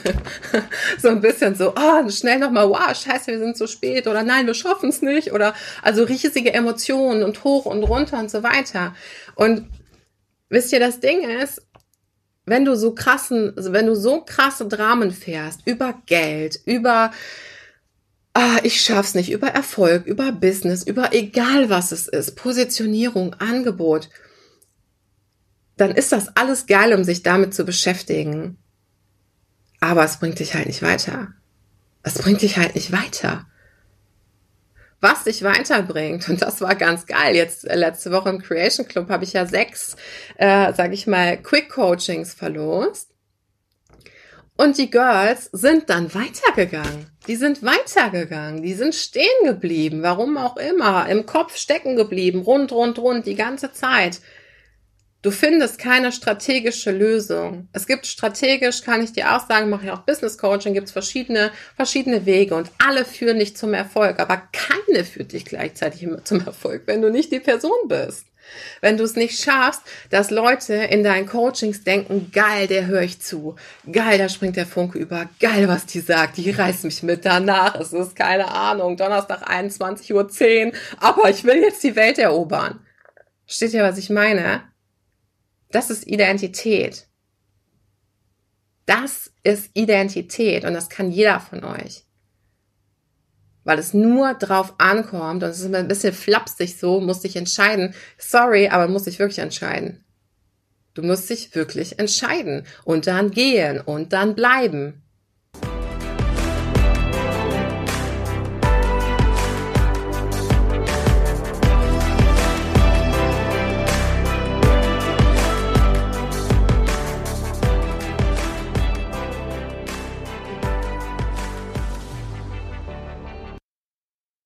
so 1.00 1.10
ein 1.10 1.22
bisschen 1.22 1.56
so, 1.56 1.74
oh, 1.76 2.10
schnell 2.10 2.40
nochmal, 2.40 2.70
wow, 2.70 2.96
scheiße, 2.96 3.32
wir 3.32 3.40
sind 3.40 3.58
zu 3.58 3.68
spät 3.68 4.08
oder 4.08 4.24
nein, 4.24 4.46
wir 4.46 4.54
schaffen 4.54 4.90
es 4.90 5.02
nicht 5.02 5.32
oder 5.32 5.54
also 5.82 6.04
riesige 6.04 6.54
Emotionen 6.54 7.24
und 7.24 7.44
hoch 7.44 7.66
und 7.66 7.84
runter 7.84 8.20
und 8.20 8.30
so 8.30 8.44
weiter. 8.44 8.96
Und 9.36 9.70
wisst 10.50 10.72
ihr, 10.72 10.80
das 10.80 11.00
Ding 11.00 11.22
ist, 11.22 11.62
wenn 12.46 12.66
du 12.66 12.76
so 12.76 12.94
krassen, 12.94 13.54
also 13.56 13.74
wenn 13.74 13.88
du 13.88 13.96
so 13.96 14.22
krasse 14.22 14.68
Dramen 14.68 15.12
fährst 15.12 15.62
über 15.66 15.96
Geld, 16.06 16.60
über 16.66 17.12
ah, 18.34 18.60
ich 18.64 18.82
schaff's 18.82 19.14
nicht, 19.14 19.32
über 19.32 19.50
Erfolg, 19.50 20.06
über 20.06 20.32
Business, 20.32 20.84
über 20.84 21.14
egal 21.14 21.70
was 21.70 21.92
es 21.92 22.08
ist, 22.08 22.36
Positionierung, 22.36 23.36
Angebot, 23.36 24.10
dann 25.78 25.92
ist 25.92 26.12
das 26.12 26.36
alles 26.36 26.66
geil, 26.66 26.94
um 26.94 27.04
sich 27.04 27.24
damit 27.24 27.54
zu 27.54 27.66
beschäftigen. 27.66 28.58
Aber 29.80 30.04
es 30.04 30.18
bringt 30.18 30.40
dich 30.40 30.54
halt 30.54 30.68
nicht 30.68 30.82
weiter. 30.82 31.34
Es 32.04 32.16
bringt 32.16 32.42
dich 32.42 32.58
halt 32.58 32.76
nicht 32.76 32.92
weiter. 32.92 33.46
Was 35.02 35.26
dich 35.26 35.44
weiterbringt, 35.44 36.30
und 36.30 36.42
das 36.42 36.62
war 36.62 36.76
ganz 36.76 37.06
geil. 37.06 37.36
Jetzt 37.36 37.66
äh, 37.66 37.76
letzte 37.76 38.12
Woche 38.12 38.30
im 38.30 38.42
Creation 38.42 38.88
Club 38.88 39.10
habe 39.10 39.26
ich 39.26 39.34
ja 39.34 39.46
sechs, 39.46 39.98
äh, 40.38 40.74
sag 40.74 40.94
ich 40.94 41.08
mal, 41.08 41.38
Quick 41.38 41.70
Coachings 41.70 42.34
verlost. 42.34 43.13
Und 44.56 44.78
die 44.78 44.92
Girls 44.92 45.50
sind 45.52 45.90
dann 45.90 46.14
weitergegangen. 46.14 47.08
Die 47.28 47.36
sind 47.36 47.64
weitergegangen. 47.64 48.62
Die 48.62 48.74
sind 48.74 48.94
stehen 48.94 49.26
geblieben. 49.44 50.04
Warum 50.04 50.38
auch 50.38 50.58
immer. 50.58 51.10
Im 51.10 51.26
Kopf 51.26 51.58
stecken 51.58 51.96
geblieben. 51.96 52.42
Rund, 52.42 52.72
rund, 52.72 53.00
rund. 53.00 53.26
Die 53.26 53.36
ganze 53.36 53.72
Zeit. 53.72 54.20
Du 55.24 55.32
findest 55.32 55.80
keine 55.80 56.12
strategische 56.12 56.92
Lösung. 56.92 57.70
Es 57.72 57.88
gibt 57.88 58.06
strategisch, 58.06 58.82
kann 58.82 59.02
ich 59.02 59.14
dir 59.14 59.34
auch 59.34 59.48
sagen, 59.48 59.70
mache 59.70 59.86
ich 59.86 59.92
auch 59.92 60.02
Business 60.02 60.38
Coaching, 60.38 60.74
gibt 60.74 60.88
es 60.88 60.92
verschiedene, 60.92 61.50
verschiedene 61.78 62.26
Wege 62.26 62.56
und 62.56 62.70
alle 62.78 63.06
führen 63.06 63.40
dich 63.40 63.56
zum 63.56 63.74
Erfolg, 63.74 64.20
aber 64.20 64.50
keine 64.52 65.06
führt 65.06 65.32
dich 65.32 65.46
gleichzeitig 65.46 66.06
zum 66.26 66.46
Erfolg, 66.46 66.84
wenn 66.88 67.02
du 67.02 67.10
nicht 67.10 67.32
die 67.32 67.40
Person 67.40 67.72
bist. 67.88 68.26
Wenn 68.82 68.98
du 68.98 69.04
es 69.04 69.16
nicht 69.16 69.42
schaffst, 69.42 69.82
dass 70.10 70.30
Leute 70.30 70.74
in 70.74 71.04
deinen 71.04 71.28
Coachings 71.28 71.84
denken, 71.84 72.32
geil, 72.32 72.68
der 72.68 72.88
höre 72.88 73.02
ich 73.02 73.20
zu, 73.20 73.56
geil, 73.92 74.18
da 74.18 74.30
springt 74.30 74.56
der 74.56 74.66
Funke 74.66 75.00
über, 75.00 75.30
geil, 75.40 75.68
was 75.68 75.86
die 75.86 76.00
sagt, 76.00 76.38
die 76.38 76.52
reißt 76.52 76.84
mich 76.84 77.04
mit 77.04 77.26
danach, 77.26 77.76
es 77.76 77.94
ist 77.94 78.16
keine 78.16 78.50
Ahnung, 78.50 78.98
Donnerstag 78.98 79.50
21.10 79.50 80.68
Uhr, 80.68 80.74
aber 81.00 81.30
ich 81.30 81.44
will 81.44 81.62
jetzt 81.62 81.84
die 81.84 81.96
Welt 81.96 82.18
erobern. 82.18 82.80
Steht 83.46 83.74
ja, 83.74 83.84
was 83.84 83.98
ich 83.98 84.10
meine? 84.10 84.64
Das 85.72 85.90
ist 85.90 86.08
Identität. 86.08 87.08
Das 88.86 89.32
ist 89.44 89.72
Identität 89.74 90.66
und 90.66 90.74
das 90.74 90.90
kann 90.90 91.12
jeder 91.12 91.40
von 91.40 91.64
euch 91.64 92.03
weil 93.64 93.80
es 93.80 93.94
nur 93.94 94.34
drauf 94.34 94.74
ankommt 94.78 95.44
und 95.44 95.50
es 95.50 95.62
ist 95.62 95.74
ein 95.74 95.88
bisschen 95.88 96.14
flapsig 96.14 96.78
so, 96.78 97.00
musst 97.00 97.24
dich 97.24 97.36
entscheiden. 97.36 97.94
Sorry, 98.18 98.70
aber 98.70 98.88
muss 98.88 99.04
dich 99.04 99.20
wirklich 99.20 99.40
entscheiden. 99.40 100.04
Du 100.94 101.02
musst 101.02 101.30
dich 101.30 101.56
wirklich 101.56 102.00
entscheiden 102.00 102.66
und 102.84 103.08
dann 103.08 103.32
gehen 103.32 103.82
und 103.82 104.14
dann 104.14 104.36
bleiben. 104.36 105.03